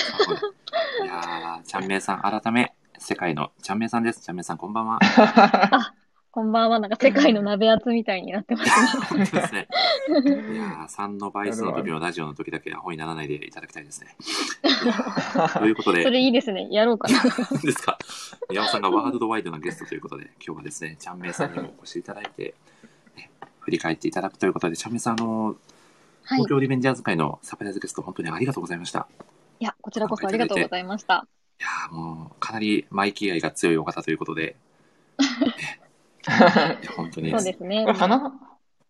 [1.03, 4.21] いやー、ちゃんめいさん、改め、世界のちゃんめいさんです。
[4.21, 4.99] ちゃんめいさん、こんばんは。
[6.37, 6.79] こんばんは。
[6.79, 9.01] なんか世界の 鍋厚みたいになってますね。
[9.09, 9.67] 本当ですね。
[10.53, 14.15] いやー、3の倍数の時のラジオの時だけアホにならないでいただきたいですね。
[15.57, 16.67] ということで、それいいですね。
[16.69, 17.23] やろうかな。
[17.23, 17.97] ですか。
[18.51, 22.53] 宮尾さんがワールドワイドなゲストということで、今日はですね、ちゃんめいさんにもお越しいただいて、
[23.15, 23.31] ね
[23.61, 25.45] 振り返っていただくということで、ちゃんめいさん、あの、
[26.23, 26.37] はい。
[26.37, 29.07] 東京リベンジャーズ会のサプライズゲスト、本当にありがとうございました。
[29.59, 31.25] いや、こちらこそありがとうございました。
[31.59, 34.55] いやーもう、かなりマイキー愛が強いお方ということで、
[35.17, 35.86] ね
[36.95, 37.97] 本当にそうですねこれ、。
[37.97, 38.33] 花、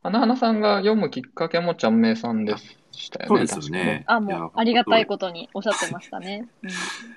[0.04, 2.56] 花花さんが読むきっかけもちゃんめいさんで
[2.92, 3.48] したよね。
[3.48, 4.04] そうですよね。
[4.08, 5.08] あ、もう、ありがたいと。
[5.10, 6.48] ことにおっしゃってましたね。
[6.64, 6.70] うん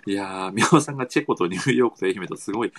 [0.06, 2.72] いやー、宮尾さんがチェコとニューヨークと愛媛とすごい、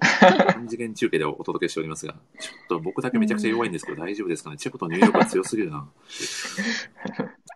[0.00, 4.56] 3次元中継でお届けしておりますが、ちょっと僕だけめちゃくちゃ弱いんですけど、大丈夫ですかね？
[4.56, 5.86] チェコとニューヨークは強すぎるな。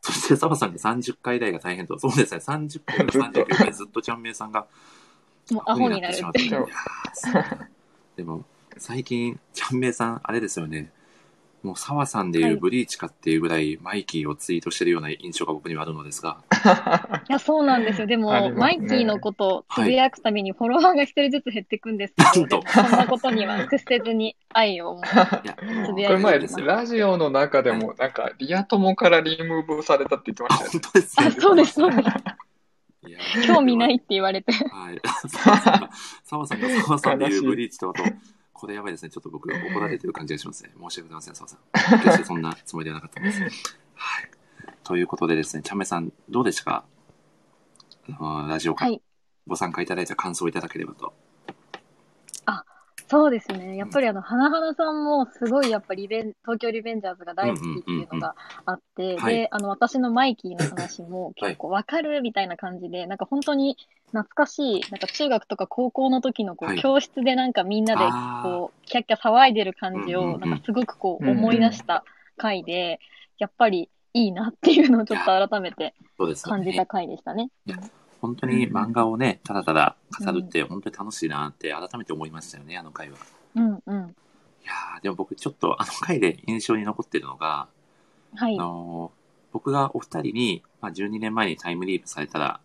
[0.03, 1.99] そして、澤さんが30回台が大変と。
[1.99, 4.67] そうですね、30回から39回ずっとちゃんめいさんが
[5.51, 6.41] もうアホになるしまって。
[8.17, 8.45] でも、
[8.79, 10.91] 最近、ちゃんめいさん、あれですよね。
[11.63, 16.39] もう、澤さんでいうブリーチかっていうぐらい、マイキーをツイートしてるような印象が僕にはあるのですが、
[17.29, 18.07] いや、そうなんですよ。
[18.07, 25.01] でも、ねマイキーのことをつぶやくたびにフォロワーが一人ずつ減っていくんですけど、なんとでもそんなことには屈せずに愛を
[25.87, 26.65] つぶやこれ前いていきます。
[26.65, 30.73] ラジオの中でも、なんか、リア友からリムーブされたって言ってましたよね。
[30.73, 31.27] 本当ですね。
[31.27, 33.47] あ、そうです、そうです。
[33.47, 34.53] 興味ないって言われて。
[34.53, 35.01] はい。
[35.29, 35.91] 澤さんが、
[36.25, 38.03] 澤さんが澤さんでいうブリーチとあと、
[38.63, 39.11] これやばいですね。
[39.11, 40.71] ちょっと僕怒られてる感じがしますね。
[40.81, 41.99] 申し訳ございません、澤さん。
[41.99, 43.41] 決してそんなつもりではなかったんです。
[43.41, 43.51] はい。
[44.85, 46.85] ということでですね、ちゃんめいさん、どうでしたか？
[48.21, 49.03] あのラジオ会、はい。
[49.49, 51.13] ご参加いただいた感想をいただければと。
[53.13, 53.77] そうですね。
[53.77, 58.35] やっぱりあの、花々さんもすごいやっぱリベン、東京リベンジャーズが大好きっていうのが
[58.65, 59.35] あって、はい。
[59.35, 63.77] で、あの、私のマイキーの話も結構わかるみたいな感じで、なんか本当に
[64.13, 66.81] 懐かしい、なんか中学とか高校の時のこう、はい。
[66.81, 68.01] 教室でなんかみんなで
[68.49, 70.41] こう、キャッキャ騒いでる感じを、うんうんうん。
[70.41, 72.05] なんかすごくこう、うんうん思い出した
[72.39, 72.99] 回で、
[73.37, 75.93] やっぱりいいなっていうのをちょっと改めて
[76.45, 76.87] 感じた。
[76.87, 77.51] 回でしたね。
[78.23, 83.19] 本当に漫画をね、ただただ語るって本当に楽しいなって改めて思いましたよね、あの回は。
[83.57, 84.17] うんうん。
[84.63, 87.67] いやーでも僕ちょっとあの回で印象に残ってるのが、
[88.37, 88.63] はいあ。
[88.63, 92.61] のー僕がお二人に、まあ、12年前にタイムリープされたら、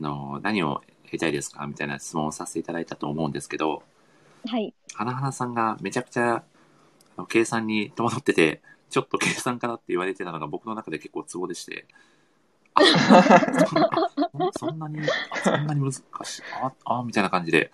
[0.00, 3.84] あのー何をやりたいですかみたいな質問をさせていただいたと思うんですけど、
[4.46, 4.74] はい。
[4.94, 6.44] 花々さんがめちゃくちゃあ
[7.18, 11.94] の計算に戸惑ってて、ちょっと計算かなって言われてたのが僕の中で結構ツボでして、あ、
[12.76, 15.00] そんなあそんなに、
[15.30, 17.70] あそんなに難しい、あ、あ、みたいな感じで、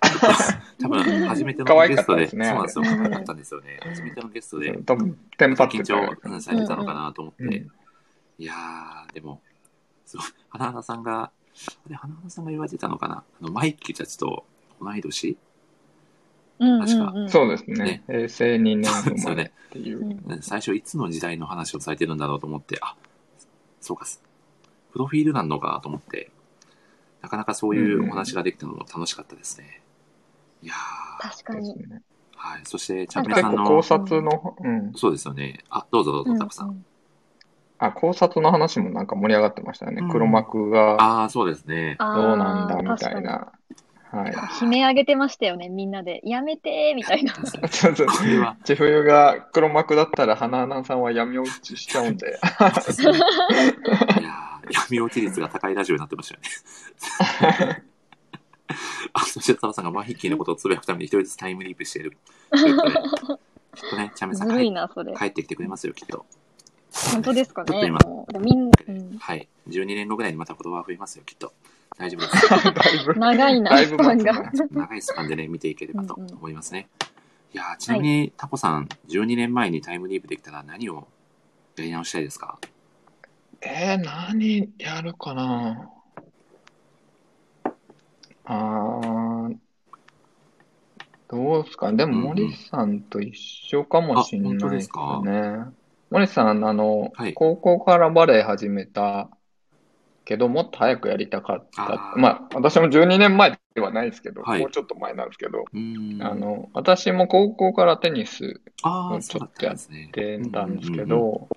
[0.80, 3.78] 多分初めてのゲストで、そうなんですよ、可愛かったんですよね。
[3.82, 7.52] 初めてのゲストで、多分、テンパって緊た張うんされてたのかなと思って、うん。
[7.52, 9.40] いやー、でも、
[10.04, 11.30] すごい、花々さんが、あ
[11.88, 13.24] れ、花々さんが言われてたのかな。
[13.40, 14.44] あの、マイキーたちと
[14.80, 15.36] 同い年？
[16.58, 17.30] 確かうん。
[17.30, 17.84] そうですね。
[17.84, 18.02] ね。
[18.06, 20.00] 平成2年生まれっていう。
[20.00, 20.34] う。
[20.34, 20.42] ん。
[20.42, 22.96] 最初いつの時代の話をされてるんだろうと思って、あ、
[23.80, 24.06] そうか、
[24.94, 26.30] プロフィールなんのかと思って、
[27.20, 29.82] なかなかそういうお話ができたのも楽しかったですね。
[30.62, 31.74] いやー、確かに。
[31.76, 32.00] ね
[32.36, 32.60] はい。
[32.62, 34.92] そして、ちゃんめ結さんの構考、察の、うん。
[34.94, 35.64] そうですよね。
[35.68, 36.68] あ、どうぞどうぞ、タコさん。
[36.68, 36.84] うん
[37.76, 40.08] あ、考察の話もなんか盛り上がってましたよねうん。
[40.08, 41.96] 黒幕がああ、そうですね。
[41.98, 43.52] どうなんだみたいな。
[44.10, 44.32] はい。
[44.62, 46.20] 悲鳴上げてましたよね、みんなで。
[46.24, 47.34] やめてーみたいな。
[47.44, 48.06] そうそう
[48.64, 52.28] 千冬が黒幕だったら花々さんは闇落ちしちゃうんで。
[52.30, 54.33] いやー
[54.88, 56.40] 闇落ち率が高いラジオになってましたよ
[57.70, 57.82] ね。
[59.12, 62.16] あ、そして、澤さんがマヒッキーのことをつぶやくために一人ずつタイムリープしている。
[62.52, 62.60] き
[63.86, 65.14] っとね、チャンメさん帰 ずるいな、それ。
[65.14, 66.24] 帰ってきてくれますよ、きっと。
[67.12, 67.68] 本当ですかね。
[67.68, 69.48] ちょっと今もうでみん、うん、はい。
[69.68, 71.52] 12年後ぐらいにまたフォロワー増えますよ、きっと。
[71.98, 72.48] 大丈夫です。
[72.72, 74.52] だいぶ、長いな、だいぶスパンが。
[74.70, 76.88] 長いスパンでね、見ていければと思いますね。
[77.52, 81.06] いやーちなみに、タコさん、12年前にタイムリープできたら何を
[81.76, 82.58] やり直したいですか？
[83.66, 85.90] えー、何やるかな？
[88.44, 89.56] あー、
[91.28, 91.90] どうですか？
[91.90, 91.96] ね。
[91.98, 94.90] でも森さんと一緒かもしれないです
[95.24, 95.64] ね。
[96.10, 99.30] 森さん、あのはい、高校からバレエ始めた
[100.24, 102.14] けど、もっと早くやりたかったあ。
[102.16, 106.22] ーまあ、私も12年前ではないですけど、はいもうちょっと前なんですけど、うーん。
[106.22, 110.10] あの、私も高校からテニスあー、ちそうだっょっとやったんですね。
[110.12, 111.48] てたんですけうんうんうんど、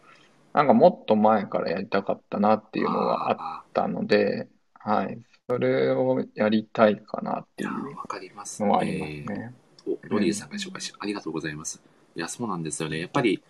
[0.57, 4.49] なんかもっと前からやりたかったなっていうのがあっあたので、
[4.79, 5.21] はい。
[5.49, 9.53] それをやりたいかなってーいいうやーわかりますのはありますね。
[9.85, 11.81] お、ロリーさんが紹介し、ありがとうございます。
[12.15, 12.99] いや、そうなんですよね。
[12.99, 13.43] やっぱり、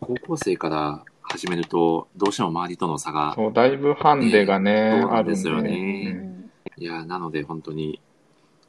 [0.00, 8.00] 高校生から始めると、どうしても周りとの差が、そう、だいぶハンデがね、そうなあるんんですよで、ねうんいや、なので本当に、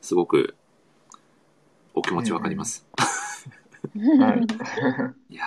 [0.01, 0.55] すごく
[1.93, 2.85] お気持ちわかります。
[4.17, 4.47] はい。
[5.29, 5.45] いや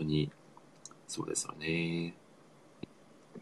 [0.00, 0.30] 当に、
[1.06, 2.14] そうですよね。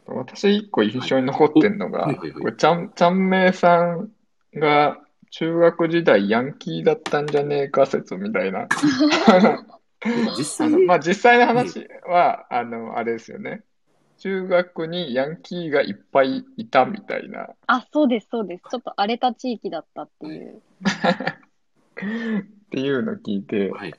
[0.07, 4.11] 私一個印象に残ってんのが、はいはいはいこれちゃん、ちゃんめいさん
[4.55, 4.99] が
[5.31, 8.69] 中学時代ヤンキーだったんじゃねえか説みたいな。
[10.37, 13.65] 実あ際の、まあ、実際の話は、あの、あれですよね。
[14.19, 17.49] 中学にヤンキーがいっぱいいたみたいな。
[17.67, 18.65] あ、そうです、そうです。
[18.71, 20.63] ちょっと荒れた地域だったっていう。
[22.69, 23.95] っていうのを聞いて、はい。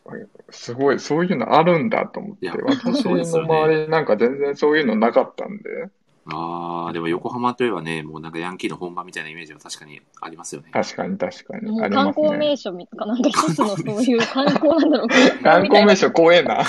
[0.51, 5.89] すごい、そういうのあるんだと思って、私の周りなんか全然そういうのなかったんで、
[6.31, 10.69] あー、でも横浜といえばね、もうなんかヤンキーの本場みたいなイメージは確かにありますよね。
[10.71, 12.57] 確かに確かにもありますう観光名ね。
[12.57, 15.07] 所みかなんか一つのそういう観光なんだろう。
[15.41, 16.63] 観光名所怖えな。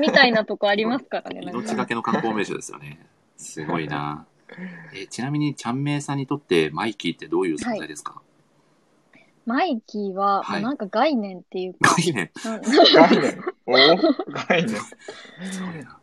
[0.00, 1.40] みたいなとこありますからね。
[1.40, 3.04] なん命がかけの観光名所ですよね。
[3.36, 4.24] すごいな。
[4.94, 8.20] えちなみに、ちゃんめいさんにとってマイキーってどういう存在ですか、
[9.50, 12.30] マイキーは、はいもうなんか概念っていうか、概念。
[12.44, 13.44] なんい概念。
[13.66, 13.72] お
[14.48, 14.68] 概念。
[14.76, 14.96] す
[15.60, 15.98] ごいな。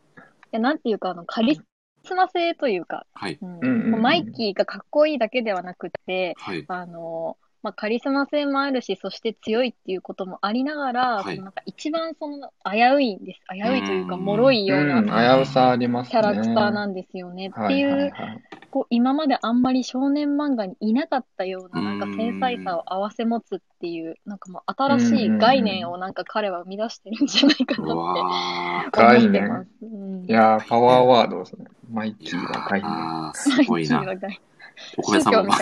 [0.51, 1.61] やなんていうか、あの、カリ
[2.03, 3.37] スマ性というか、はい。
[3.41, 6.65] うんうんうんうんマイキーがかっこいいだけではなくて、はい。
[6.67, 13.41] あの、まあ、カリスマ性もあるし、そして強いっていうこともありながら、はいなんか一番その危ういんです。
[13.49, 16.11] 危ういというか、うん脆いよううん、な危うさありますね。
[16.11, 17.47] キャラクターなんですよね。
[17.47, 18.11] ってはいいう、はいはい。
[18.69, 28.87] こう今まであんまり少年漫画にいなかったような、なんかうん繊細さを併せ持つっていう、なんかもう新しい概念をなんか彼は生み出してるんじゃないかうな。
[28.87, 29.67] って思ってます。
[29.81, 31.65] うんいやー、パワーワードですね。
[31.89, 33.33] マイいキーは概念。
[33.33, 34.03] すごいな。
[34.97, 35.57] お米さんもマ。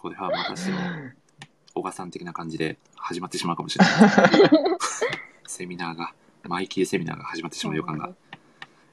[0.00, 0.78] これは私の
[1.74, 3.94] 小賀さん的な感じで始まってしまうかもしれない。
[5.46, 8.10] セミナーが、マイキーセミナーが始まってしまう予感が。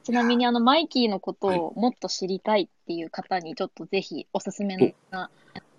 [0.04, 5.30] ちなみにあのマイキーのことをもっと知りたいっていう方にちょっとぜひおすすめな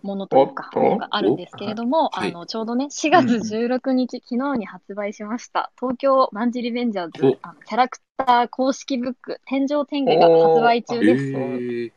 [0.03, 2.31] ものとか、があるんですけれども、はい。
[2.31, 11.25] あのちょうどね、4月16日、昨日に発売しました、東京マンジリベンジャーズおあのキャラクター公式ブック、天井天下が発売中えです。
[11.25, 11.93] ー、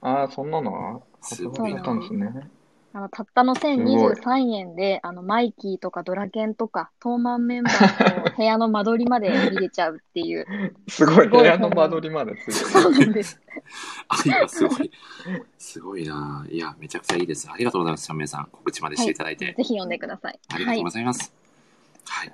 [0.00, 0.72] ああ、そんなの？
[0.72, 2.50] がす発売されたんですね。
[2.96, 10.46] あのたったのごい1023円で、あのマイキーとかドラケンとか、トーマンメンバーの部屋の間取りまで見れちゃうっていう、
[10.86, 12.92] すごい、部屋の間取りまでついそう。
[12.92, 13.40] なんです。
[14.08, 14.92] 愛がすごい。
[15.58, 16.46] すごいな。
[16.48, 17.50] いや、めちゃくちゃいいです。
[17.50, 18.48] ありがとうございます、ちゃんめいさん。
[18.52, 19.46] 告知までしていただいて。
[19.46, 20.38] ぜひ読んでください。
[20.50, 21.34] ありがとうございます。
[22.06, 22.32] はい。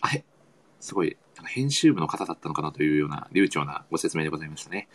[0.00, 0.24] あれ
[0.80, 4.88] すごい、なんか編集部の方だったのかなというような流暢なご説明でございましたね。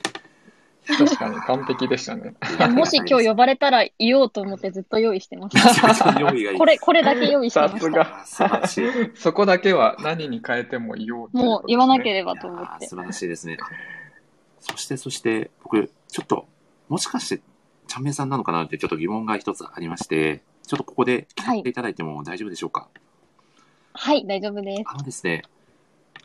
[0.85, 2.35] 確かに完璧でしたね。
[2.71, 6.19] もし今日呼ばれたら言おうと思ってずっと用意してましめちゃくちゃた。
[6.19, 6.57] 用意がいい。
[6.57, 7.79] これ、これだけ用意してました。
[7.79, 8.01] さすが。
[8.21, 9.11] あ素晴らしい。
[9.15, 12.89] そこだけは何に変えても言おうというもう言わなければと思ってー。
[12.89, 13.57] 素晴らしいですね。
[13.61, 13.65] あ
[14.59, 16.47] そして、そして、僕、ちょっと、
[16.89, 17.43] もしかして、
[17.87, 22.87] ちゃんめいさんなのかなってちょっと疑問が一つありまして、ちょっとここで聞いていただいても大丈夫でしょうか、
[23.93, 24.83] はい、大丈夫です。
[24.87, 25.43] あのですね、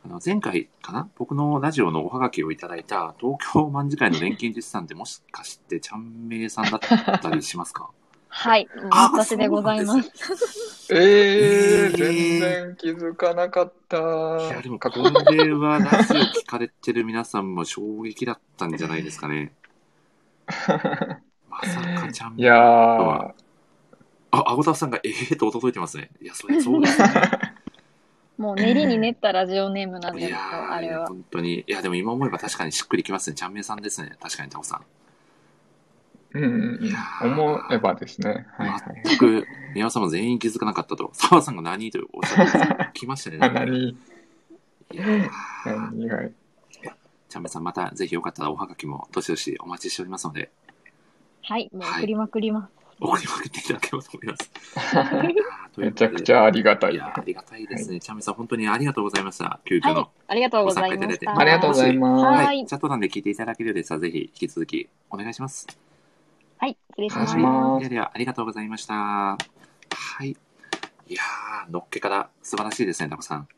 [0.05, 1.09] あの前回かな？
[1.17, 7.91] 僕のラジオのおはがきをいただいた東京卍会の錬金術師さんってもしかしてちゃんめいさんだったりしますか？
[8.31, 10.95] はい、あ私でございます。
[10.95, 13.97] えー、えー全然気づかなかった。
[13.97, 14.01] い
[14.51, 14.99] や、でもかこ
[15.33, 19.55] れはラジオ聞かれてる皆さんも衝撃だったんじゃないですかね。
[21.49, 23.33] まさかちゃんめいいやー、あ、
[24.31, 26.11] アゴタフさんがええー、と届いてますね。
[26.21, 27.09] いや、それそうですね。
[28.39, 30.39] もう練りに練ったラジオネームなんいですよ、
[30.71, 31.09] あれは。
[31.09, 31.61] 本当に。
[31.61, 33.35] いや、でも今思えば確かにしっくりきますね。
[33.35, 34.17] ちゃんめいさんですね。
[34.21, 34.85] 確かにタオさん。
[36.35, 37.33] うんうんいやーうん。
[37.33, 38.47] 思えばですね。
[38.57, 39.03] はいはい。
[39.05, 41.11] 全く、宮尾さんも全員気づかなかったと。
[41.15, 43.39] 澤さんが何とおっしゃってます来ましたね。
[43.41, 43.89] あ、何？
[43.89, 43.97] い
[44.93, 45.29] やー
[45.65, 46.33] 何はい。
[47.29, 50.51] ちゃんめいさん、またぜひよかったらおはがきもどしどしお待ちしておりますので、
[51.43, 52.73] はい、もう送りまくります。
[53.01, 54.51] 送りまくっていただければと思います。
[55.79, 56.95] めちゃくちゃありがたい。
[56.97, 58.01] いありがたいですね。
[58.01, 59.61] ちゃんめいさん、本当にありがとうございました。
[59.65, 59.95] 急遽の。
[59.95, 61.39] はい、ありがとうございましご参加いただいてた。
[61.39, 62.25] ありがとうございます。
[62.25, 62.67] ははいい。
[62.67, 65.67] チャット欄で聞いていただけるようですが、ぜひ引き続きお願いします。
[66.59, 67.81] はい、失礼しお願いします。
[67.81, 68.95] ますではでは、ありがとうございました。
[68.95, 69.39] は
[70.25, 70.31] い。
[70.31, 73.49] いやー、のっけから素晴らしいですね、タコさん。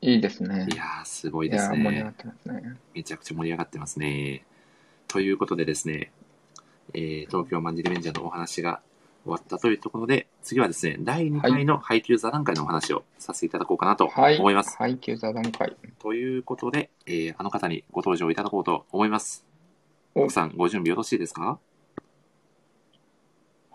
[0.00, 0.76] いいですねい。
[0.76, 2.10] やー、すごいです盛り上がね。
[2.10, 2.76] ってますね。
[2.94, 4.44] めちゃくちゃ盛り上がってますね。
[5.08, 6.12] ということでですね、
[6.94, 8.80] えー、東京マンジリベンジャーのお話が
[9.24, 14.38] 終わったというところで、次はですね、第2回の配給座談会のお話をさせていただこうかなとはい。
[14.38, 14.76] 思います。
[14.78, 15.76] はい、旧座談会。
[15.98, 19.44] ということで、えー、あの方にご登場いただこうと思います。
[20.14, 21.58] お奥さん、ご準備よろしいですか？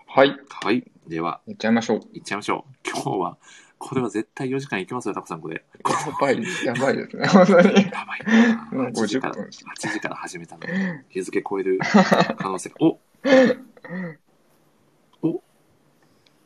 [0.08, 0.36] はい。
[0.50, 0.84] はい。
[1.08, 2.00] では、やっちゃいましょう。
[2.14, 2.90] 行っちゃいましょう。
[2.90, 3.38] 今日は、
[3.80, 5.64] これは絶対4時間行きますよ、タコさん、これ。
[5.84, 7.28] こやばい、やばいですね。
[7.28, 7.74] 本当に。
[7.74, 8.70] れやばいな。
[8.72, 9.50] もう8時から50分8
[9.94, 10.74] 時から始めたのに、
[11.10, 11.80] 日付超える
[12.38, 12.76] 可能性が。
[12.82, 13.00] お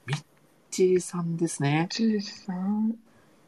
[0.06, 0.16] ミ
[0.78, 1.88] ッチーさんですね。
[1.89, 2.93] ちいさん。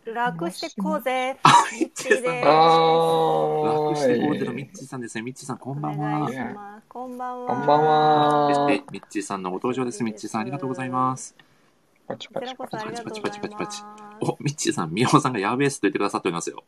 [0.06, 1.38] 楽してこうぜ。
[1.80, 2.36] ミッチーさん。
[2.44, 5.22] あ楽してこうぜのーミッチーさんですね。
[5.22, 6.82] ミッチーさん、こんおばんは。
[6.88, 7.48] こんばんは。
[7.48, 10.04] こんばんはそして、ミッチーさんのご登場です。
[10.04, 11.36] ミッチーさん、ありがとうございます。
[12.08, 13.86] パチパチパチそありがとうございパチパチパチます。
[14.22, 16.64] お、ミッチーさん、宮尾さんがヤーベースと言ってくださっておりますよ。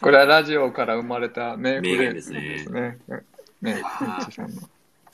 [0.00, 2.98] これはラジオから生まれた名フレーズですねですね。
[3.08, 3.24] ね、
[3.60, 4.62] ミッチさんの。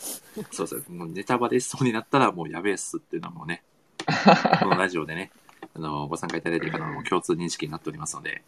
[0.52, 0.84] そうそう。
[0.88, 3.62] もうネタバレしそうになったら、もうやべえっすっていうのはもうね、
[4.60, 5.30] このラジオでね、
[5.74, 8.42] あの、ご参加いただいている方の共通認識になっておりますので、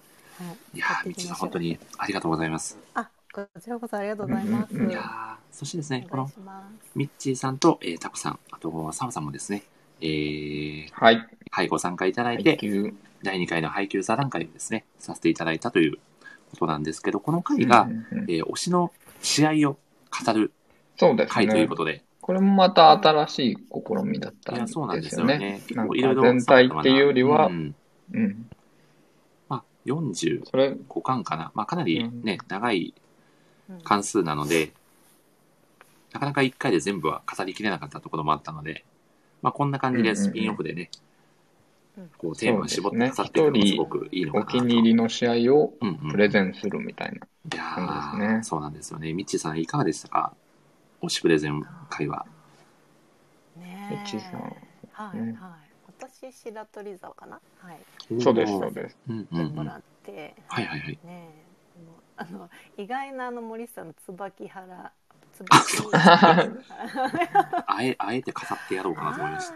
[0.75, 2.79] いやー、ミッチーさん、本当にありがとうございます。
[2.95, 4.75] あ、こちらこそありがとうございます。
[4.75, 6.91] いやー、そしてですね、このお願いします。
[6.95, 9.63] ミッチーさんと、えータコさん、あと、サムさんもですね、
[10.01, 11.27] えー、はい。
[11.51, 12.95] はい、ご参加いただい配て、給。
[13.23, 15.99] 第2回の配給座談会をですね、させていただいたという
[16.51, 18.93] ことなんですけど、この回が、うんうんうんえー推しの
[19.23, 19.79] 試合を
[20.25, 20.53] 語る
[20.97, 21.75] そうです回というねこ。
[21.77, 25.63] とで、これもまた新しい試みだったいや、んですそうなんですよね。
[25.75, 27.75] なんか構いろいろ全体っていうよりはうん
[28.13, 28.51] うん。
[29.49, 31.53] まあ、45それ、巻かな。
[31.55, 32.95] まあ、かなりね、長い
[33.69, 34.73] うん関数なので、
[36.13, 38.85] なかなか1回で全部は語りきれなかったところもあったので、
[39.43, 41.07] まあ、こんな感じでスピンオフでね、うん
[42.19, 44.59] こうテーマを絞って語っていくのもすごくいいのかなと。
[44.59, 47.15] お気に入りの試合をうんうんプレゼンするみたいな。
[47.15, 47.19] い
[47.57, 49.15] や感じですねーそうなんですよね。
[49.15, 50.35] ミッチーさん、いかがでしたか？
[51.07, 52.27] 推しプレゼン会は。
[53.57, 54.41] ねミッチーさん
[54.93, 55.71] はい、ねはい。
[55.99, 57.41] 私、白鳥沢かな？
[57.59, 57.79] はい。
[58.23, 58.97] そうです、そうです。
[59.09, 60.35] うんうんもらはって。
[60.37, 60.81] いはいはい。
[60.89, 61.47] ねえ
[62.19, 64.93] あのあの意外なあの森さんの椿原
[65.35, 65.51] 椿
[65.93, 69.55] あえ、あえて語ってやろうかなと思いました。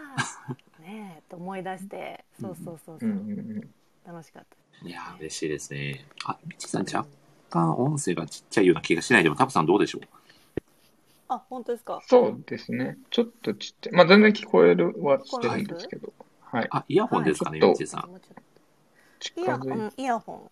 [0.81, 3.73] ねえと思い出してそうそうそうそう、うんうんうん
[4.03, 4.45] 楽しかっ
[4.81, 6.07] たいやー、嬉しいですね。
[6.25, 7.07] あ、ミッチーさん、若
[7.51, 10.01] 干音声がちっちゃいような気がしないでも、タコさんどうでしょう？
[11.33, 12.01] あ本当ですか？
[12.07, 12.97] そうですね。
[13.09, 13.93] ちょっとちっちゃい。
[13.93, 16.11] まあ、全然聞こえるはしてるんですけど。
[16.41, 16.67] はい。
[16.69, 18.09] あ、イヤホンですかね、はいミッチーさん。
[19.39, 20.51] イヤ,、づいうん、イヤホン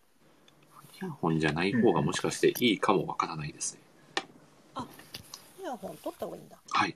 [1.01, 3.81] イヤホンじゃない方がもしかしていいかもわからないですね。
[5.59, 6.95] イヤホン取った方がいいんだはい。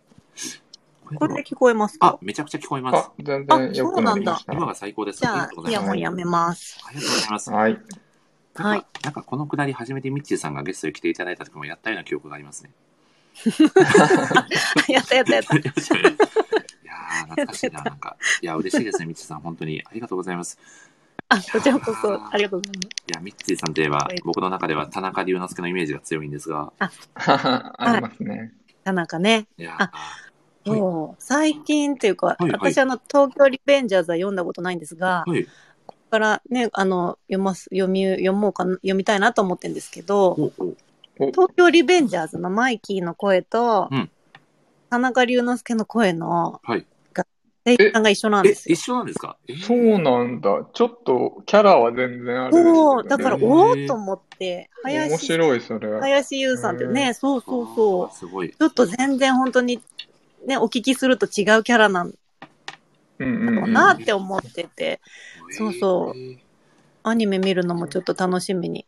[1.04, 4.54] ここれで聞こえますあか、めちゃくちゃ聞こえますあ。、全然良くなりました。
[4.54, 5.20] 今が最高です。
[5.20, 7.52] じゃありがとうございますイヤホンやめますありがとうございます。
[7.52, 7.80] はい。
[8.56, 12.70] はいなんかこのくだり初めてミッチーさんがゲストに来ていただいた時もやったような記憶がありますね。
[14.90, 15.58] やったやったやった。
[15.58, 15.76] いやー、
[17.30, 18.18] 懐かしいな、なんか。
[18.42, 19.40] いや、嬉しいですね、ミッチーさん。
[19.40, 19.84] 本当に。
[19.86, 20.58] ありがとうございます。
[21.30, 22.88] あこちらこそありがとうございます。
[23.12, 26.92] いや、ミッチーさんといえばはい、僕の中では田中龍之介のイメージが強いんですが、あ。
[27.96, 28.54] りますね。
[28.84, 29.48] 田中ね。
[29.58, 29.92] いやーあ
[30.66, 31.16] はい。
[31.20, 32.52] 最近っていうか、はいはい。
[32.52, 35.46] 私あの東京リベンジャーズは読んだことないんですが、はい。
[35.46, 35.50] こ
[35.88, 40.76] こからねあの読ます読み読もうかな読みたいなと思ってるんですけど、おお
[41.18, 44.10] 東京リベンジャーズのマイキーの声と、うん
[44.90, 46.86] 田中龍之介の声のはい。
[47.66, 48.74] 声優さんが一緒なんえで、すよ。
[48.74, 49.38] 一緒なんですか？
[49.48, 50.68] えーそうなんだ。
[50.72, 56.00] ちょっとキャラは全然あるんですけどそう、だから、おおっと思って、面林、白い、それ。
[56.00, 58.50] 林優さんってね、そうそうそあーすごい。
[58.50, 58.56] う。
[58.56, 59.82] ちょっと全然本当に、
[60.46, 62.14] ね、お聞きすると違うキャラなん
[63.20, 63.74] うんだろううんうん。
[63.74, 65.02] なって思ってて、
[65.50, 66.38] そうそうえー
[67.06, 68.86] アニメ見るのもちょっと楽しみに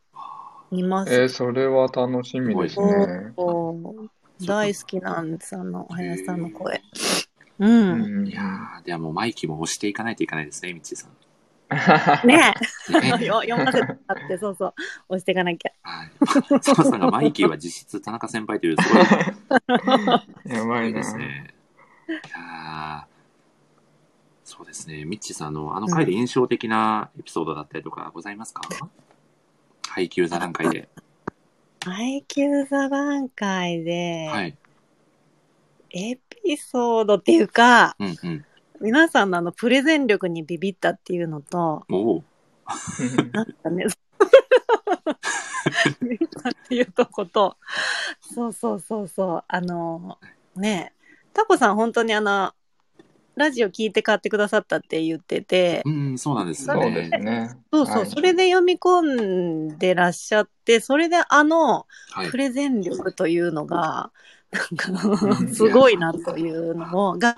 [0.71, 1.13] 見ます。
[1.13, 3.33] えー、それは楽しみですね。
[3.35, 4.09] そう
[4.45, 6.81] 大好きなんです、あの、林さんの声。
[7.59, 7.65] う。
[7.65, 11.11] うんんいやー、ではもうマイキーも押していかないといけないですね、ミッチーさん。
[12.27, 12.53] ね
[13.01, 14.73] ねえ、よ読ませてもらって、そうそう、
[15.09, 15.71] 押していかなきゃ。
[15.81, 16.11] はい。
[16.59, 18.99] 佐藤さんがマイキーは実質田中先輩というすご
[20.51, 20.99] い、やばいな。
[20.99, 21.53] ですね。
[22.07, 23.15] いやー
[24.43, 25.05] そうですね。
[25.05, 28.61] ミッチーさん、あの、あの回で印象的なエピソードだったりとかございますか、
[29.95, 30.89] 配給座談会で。
[31.85, 34.57] 配給座談会で、はい。
[35.91, 38.45] エピソードっていうか、うんうん。
[38.81, 42.23] 皆さんのあの、プレゼン力にビビったっていうのと、おお。
[43.31, 43.85] なんかね、
[46.01, 47.55] ビビったっていうとこと、
[48.19, 50.19] そうそうそうそう、あの、
[50.57, 52.53] ねえ、タコさん本当にあの、
[53.35, 57.19] ラジオ聞いて買ってくださったって言ってて、うん、そうなんですそうですね。
[57.19, 57.49] ね。
[57.71, 62.37] そうそう、はいそれで読み込んでらっしゃって、それであの、はいプ。
[62.37, 64.11] レゼン力というのが、
[64.51, 64.67] なん
[65.21, 67.35] うか、んすごいなというのをが、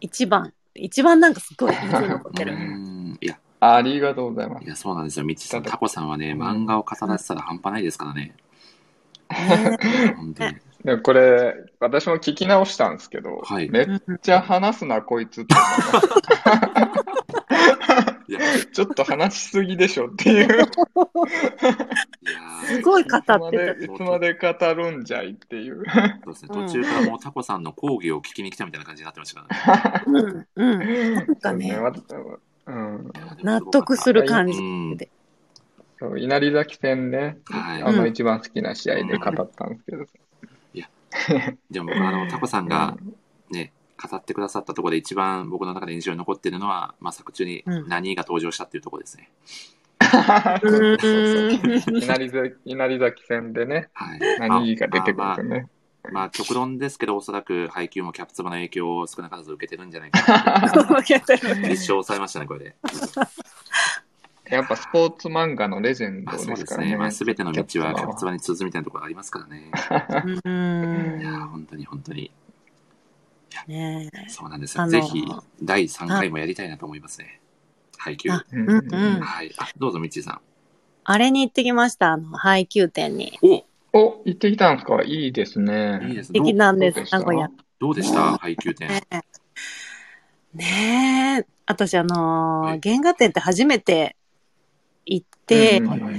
[0.00, 2.56] 一番、一番なんかすごい印象に残ってうる。
[2.56, 3.18] ん。
[3.20, 4.68] いや、ありがとうございますい。
[4.68, 5.24] や、そうなんですよ。
[5.24, 8.34] ミッチーさん、タコさんはね、漫画を語らせたら半端ないですからね。
[10.16, 10.56] 本当に。
[10.84, 13.86] でこれ、私も聞き直したんですけど、はいめっ
[14.22, 15.54] ちゃ話すな、こいつって
[18.72, 20.66] ちょっと話しすぎでしょっていう。
[22.66, 25.84] すごい語ってで、いつまで語るんじゃいっていう。
[26.24, 26.48] そうですね。
[26.48, 30.46] 途中からもうタコさんの講義を聞きに来たみたいな感じになってましたからね。
[30.56, 31.14] うん、うん。
[31.14, 31.78] なんかね
[32.08, 33.12] そうん。
[33.42, 35.08] 納得する感じうんで。
[35.98, 40.04] そう稲荷崎戦ね、はいあのうん一番好きな試合で語ったんですけど。
[41.70, 42.96] でも僕あの、タコさんが
[43.50, 43.72] ね、
[44.10, 49.30] 語ってくださったところで一番僕の中で印象に残ってるのは、まあ、作中にうん何が登場したっていうところですね。
[51.90, 54.20] 稲荷崎稲荷崎戦でね、はい。
[54.38, 55.68] 何が出てくるんですよね。
[56.12, 60.68] まあ、極論ですけど、おそらく配給もキャプツバの影響を少なからず受けてるんじゃないかな。
[61.68, 62.76] 立証されましたね、これで。
[64.50, 66.84] やっぱスポーツ漫画のレジェンドまあ、そうでからね。
[66.84, 66.96] ですすね。
[66.96, 69.70] まあ、すべての道はキキャプに通ずみたいなところがありますからね。
[70.44, 72.30] うんいやー、本当に本当に。
[73.68, 74.82] ねえそうなんですよ。
[74.82, 75.24] あのぜひ、
[75.62, 77.40] 第3回もやりたいなと思いますね。
[77.96, 78.30] 配給。
[78.30, 79.54] あうんうんうんはい。
[79.58, 80.40] あ、どうぞ、みっちーさん。
[81.04, 83.38] あれに行ってきました、あの、配給店に。
[83.42, 85.02] おお、行ってきたんですか？
[85.04, 86.00] いいですね。
[86.08, 86.40] いいですね。
[86.40, 87.18] 行ってきたんですどうで、した？
[87.18, 87.50] 名古屋。
[87.78, 88.38] どうでした？
[88.38, 88.88] 配給店。
[90.52, 91.46] ねえ。
[91.66, 94.16] 私、あのはいー原画展って初めて
[95.06, 95.88] 行って、うん。
[95.88, 96.14] はいはい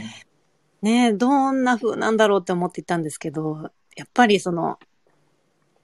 [0.82, 4.78] ねえ、どんな風なんだろうって思っていたんですけど、やっぱりその、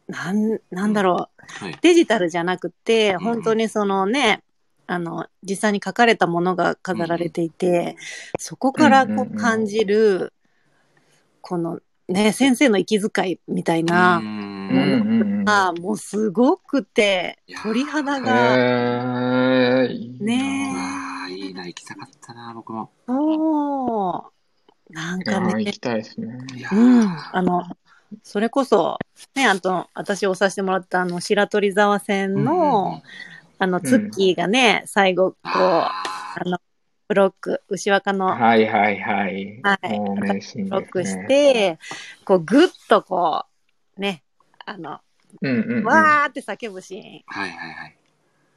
[0.08, 1.44] なん、なんだろう。
[1.48, 1.78] はい。
[1.82, 4.44] デジタルじゃなくて、ん本当にそのね、
[4.86, 7.96] あの、実際に書かれたものが飾られていて、
[8.38, 9.38] そこからこうんうんうん。
[9.38, 10.34] う感じる、
[11.42, 15.50] このね、先生の息遣いみたいなうーうんんうんうん。
[15.50, 19.98] あもうすごくて鳥肌が、へえ、
[21.72, 22.92] 行きたかったな、僕も。
[23.08, 24.32] そ
[24.90, 26.38] う、なんかねー行き、たいですね。
[26.72, 27.64] うん、あの、
[28.24, 28.98] それこそ、
[29.36, 33.02] ね、あと、私をさせてもらったあの、白鳥沢線の、
[33.58, 36.58] あの、ツッキーがね、最後、こう、ああの、
[37.08, 39.60] ブロック、牛若のはいはいはい。
[39.64, 41.28] はいブロックし。
[41.28, 41.80] て、
[42.26, 43.46] こう、ぐっとこ
[43.98, 44.24] う、ね、
[44.66, 45.00] あの、
[45.42, 45.86] うんうんうん。
[45.86, 47.02] わーって叫ぶシーン。
[47.02, 48.01] ーはいはいはい。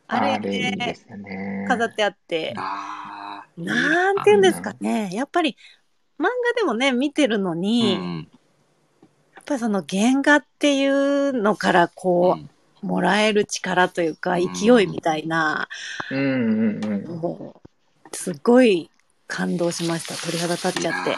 [0.09, 1.65] あれあれいいでね、すよね。
[1.69, 2.55] 飾ってあって。
[2.55, 5.11] なんて言うんですかね。
[5.13, 5.57] やっぱり、
[6.19, 8.29] 漫画でもね、見てるのうに、ん
[9.35, 12.51] やっぱりその原画っていうのからうこん。
[12.83, 15.69] う、もらえる力というか、うん勢いみたいな、
[16.11, 17.21] うんうんうん。
[17.21, 17.63] も
[18.13, 18.91] うすごい
[19.27, 20.15] 感動しました。
[20.27, 21.17] 鳥肌立っちゃって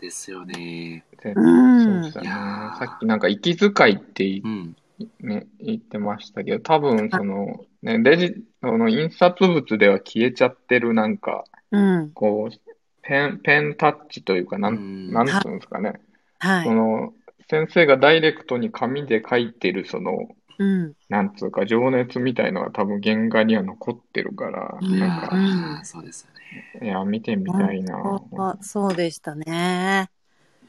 [0.00, 1.04] ですよね。
[1.22, 2.28] そううんですよね。
[2.28, 4.76] いやーさっきなんか息遣いって言うん。
[5.20, 12.12] ね、言ってましたけど、多分その、ね、レジ、その印刷物では消えちゃってるなんか、うん。
[12.14, 12.56] こう、
[13.02, 16.00] ペン、ペンタッチというか、なうんん、なんつうんですかね。
[16.38, 16.64] はい。
[16.64, 17.12] その、
[17.48, 20.12] 先生がダイレクトに紙で書いてる、その、
[20.58, 20.94] うん。
[21.08, 26.86] なんつうか、情熱みたいのが多分原画には残ってるから、うんなんか、あーそうですよね。
[26.86, 28.20] いや、見てみたいな。
[28.38, 30.10] あそうでしたね。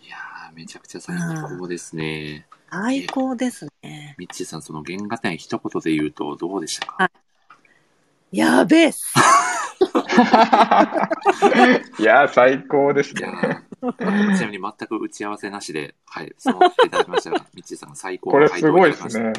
[0.03, 1.15] いやーめちゃくちゃ最
[1.59, 2.45] 高ですね。
[2.69, 4.15] 最高ですね。
[4.17, 7.09] ミッチーさん、その原画展一言で言うとどうでしたか？
[8.31, 9.13] やべえっす。
[11.99, 13.27] いや、最高ですね。
[13.81, 19.19] ーちなみに全く打ち合わせなしで、はい、そのいただきましたが、 ミッチーさんが最高これの回答をすごいでいただきます。
[19.19, 19.33] ね。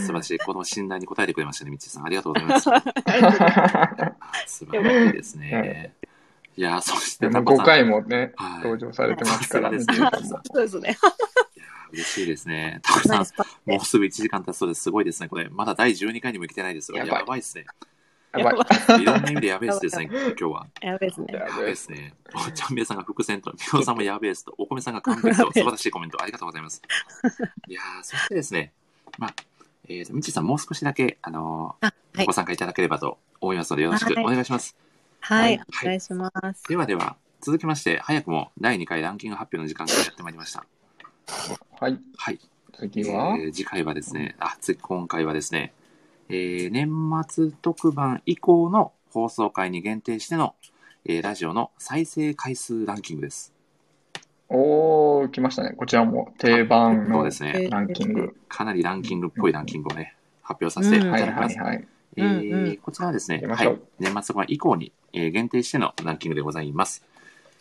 [0.00, 0.38] 素晴らしい。
[0.40, 2.06] この信頼に応えてくれましたね、ミッチーさん。
[2.06, 2.64] ありがとうございます。
[4.46, 5.94] 素晴らしいですね。
[6.56, 7.66] いやーそして、タコさ5ん。
[7.66, 9.86] 回もね、はい登場されてますからねそ
[10.54, 10.96] うですね。
[11.94, 12.80] 嬉しいですね。
[12.82, 14.82] タコさんもうすぐ1時間経つそうです。
[14.82, 15.28] すごいですね。
[15.28, 16.98] これ、まだ第12回にも行けてないですよ。
[16.98, 17.66] ややばいばいですね。
[18.36, 19.02] やばい。
[19.02, 20.66] いろんな意味でやべえですね、 今日は。
[20.80, 21.26] やべえっすね。
[21.32, 22.14] ややべえですね。
[22.34, 26.82] おちゃんべいさんが伏線と、みおさんもやべえっすと、お米さんが完璧と、素晴らしいコメントありがとうございます。
[27.68, 28.72] いやー、そしてですね、
[29.18, 29.34] まあ、
[29.88, 32.32] えーと、みちさんもう少しだけ、あのあ、はいーご。
[32.32, 34.76] 参加いただければと思いますので、よろしくお願いします。
[35.20, 35.56] はい。
[35.56, 36.64] はいお願いします。
[36.68, 40.64] ではでは、続きまして、早くも第2回ランキング発表の時間がやってまいりました。
[41.80, 41.98] はい。
[42.16, 42.40] はい。
[42.78, 45.72] 次は、えー次回はですね、あ、次、今回はですね、
[46.28, 46.90] えー年
[47.28, 50.54] 末特番以降の放送回に限定しての、
[51.04, 53.52] えーラジオの再生回数ランキングです。
[54.48, 55.70] おー、来ましたね。
[55.76, 57.68] こちらも定番そうのですね。
[57.70, 58.36] ランキング。
[58.48, 61.58] かなりランキングっぽいランキングをね、発表させていたはいだきます。
[61.58, 61.88] はいはい。
[62.16, 67.04] えうんーうんこちらはですね、はい、年末特番以降に、えー限定してのランキングでございます。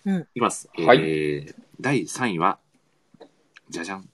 [0.05, 0.69] うんいきます。
[0.77, 2.59] えーはい第3位は、
[3.73, 4.07] じゃじゃん。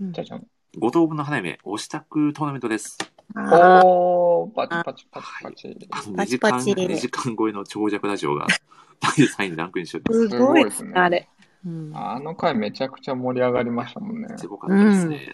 [0.00, 0.46] じゃじゃん。
[0.78, 2.00] 五等分の花嫁、お支度
[2.32, 2.96] トーナメントです。
[3.34, 5.88] あおー、パチパチパチパチ。
[5.90, 8.46] あの2パ時間、チパチ2時間超えの長尺ラジオが
[9.00, 10.28] 第3位にランクインしております。
[10.30, 11.28] すごいですね、あれ。
[11.66, 14.28] うんあの回めちゃくちゃ盛り上がりましたもんね。
[14.38, 15.32] すごかったですね。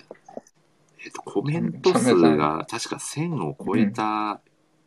[1.05, 4.41] えっと、コメント数が確か1000を超えた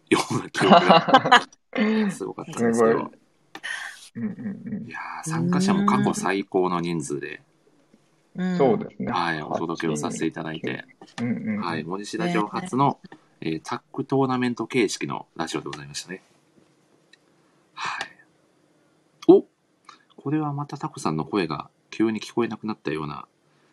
[0.09, 3.09] ような記憶が すごかったですけど。
[4.15, 7.41] うんうんうんいやー参加者も過去最高の人数で、
[8.35, 9.11] うんそうですね。
[9.11, 10.85] はい、お届けをさせていただいて、
[11.21, 12.99] うんうんうんはい、森氏ラジオ初の、
[13.41, 16.23] えータッグトーナメント形式のラジオでございましたね。
[17.73, 18.07] はい。
[19.27, 19.45] お
[20.15, 23.27] これはまたタコさんの声が急に聞こえなくなったような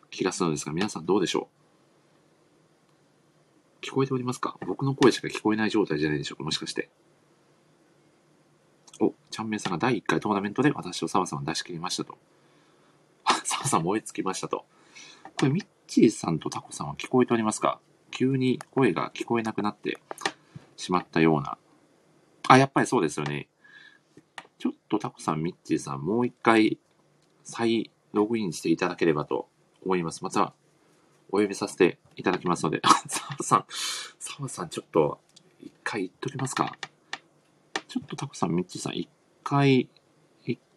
[0.09, 1.47] 気がするのですが、皆さんどうでしょ
[3.81, 3.85] う？
[3.85, 4.57] 聞こえておりますか？
[4.67, 6.43] 僕の声しか聞こえない状態じゃないでしょうか？
[6.43, 6.89] もしかして。
[8.99, 12.17] お、ちゃんめいさんが第1回トーナメントで私と澤さんを出し切りましたと。
[13.63, 14.65] あ、さん燃え尽きましたと。
[15.37, 17.79] これ、ミッチーさんとタコさんは聞こえておりますか？
[18.11, 19.99] 急に声が聞こえなくなって
[20.77, 21.57] しまったような。
[22.47, 23.47] あ、やっぱりそうですよね。
[24.57, 26.77] ちょっとタコさん、ミッチーさん、もう一回
[27.43, 29.47] 再ログインしていただければと
[29.83, 30.23] 思います。
[30.23, 30.53] また、
[31.31, 33.65] お呼びさせていただきますので、 澤さん、
[34.19, 35.19] 澤さん、ちょっと、
[35.61, 36.77] 一回言っときますか？
[37.87, 39.09] ちょっとタコさん、ミッチーさん、一
[39.43, 39.89] 回、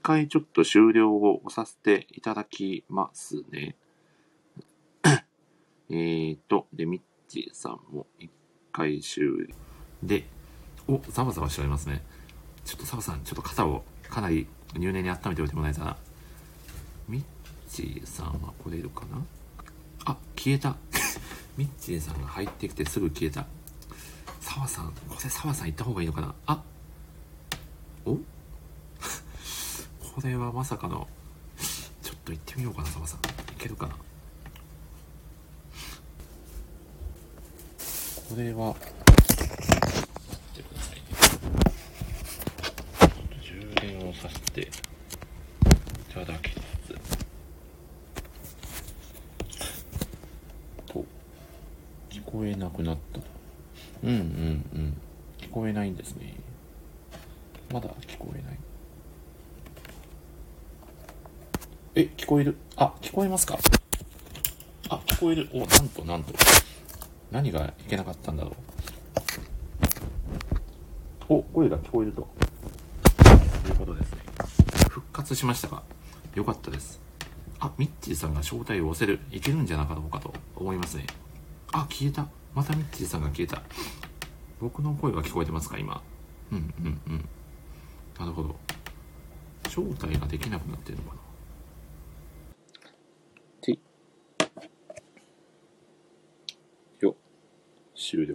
[0.04, 3.74] 回ちょっと終了をさせていただきますね。
[5.88, 8.30] えーと、で、ミッチーさんも一
[8.70, 9.54] 回終了。
[10.02, 10.28] で、
[10.86, 12.04] お、ざわざわしておりますね。
[12.66, 14.46] ちょっと澤さん、ちょっと肩をかなり
[14.76, 15.96] 入念に温めておいてもらえたら。
[17.08, 17.24] ミッ
[17.66, 19.24] チーさんは来れるかな？
[20.04, 20.76] あ、消えた。
[21.56, 23.46] ミッチーさんが入ってきてすぐ消えた。
[24.40, 26.34] 澤さん、これ澤さん行った方がいいのかな？
[26.44, 26.62] あ、
[28.04, 28.18] お？
[30.14, 31.08] これはまさかの、
[32.00, 33.18] ちょっと行ってみようかな、澤さん。
[33.18, 33.22] い
[33.58, 33.94] けるかな
[38.28, 40.66] これは、ちょっ
[43.08, 44.66] と充電をさせてい
[46.14, 46.94] ただきつつ。
[50.86, 51.04] と、
[52.08, 53.20] 聞こえなくなった。
[54.04, 54.96] うんうんうん。
[55.38, 56.34] 聞こえないんですね。
[57.72, 58.58] まだ聞こえない。
[61.96, 62.56] え、聞こえる？
[62.74, 63.56] あ、聞こえますか？
[64.88, 65.48] あ、聞こえる。
[65.52, 66.34] お、なんとなんと。
[67.30, 68.54] 何がいけなかったんだろう。
[71.34, 72.28] お、声が聞こえると。
[73.62, 74.18] ということですね。
[74.88, 75.84] 復活しましたか？
[76.34, 77.00] よかったです。
[77.60, 79.20] あ、ミッチーさんが招待を押せる。
[79.30, 81.06] いけるんじゃなかろうかと思いますね。
[81.72, 82.26] あ、消えた。
[82.56, 83.62] またミッチーさんが消えた。
[84.60, 86.02] 僕の声が聞こえてますか今？
[86.50, 87.28] うんうんうん。
[88.18, 88.56] なるほど。
[89.66, 91.20] 招待ができなくなってるのかな
[98.16, 98.24] てい。
[98.24, 98.26] よ。
[98.26, 98.32] 終了。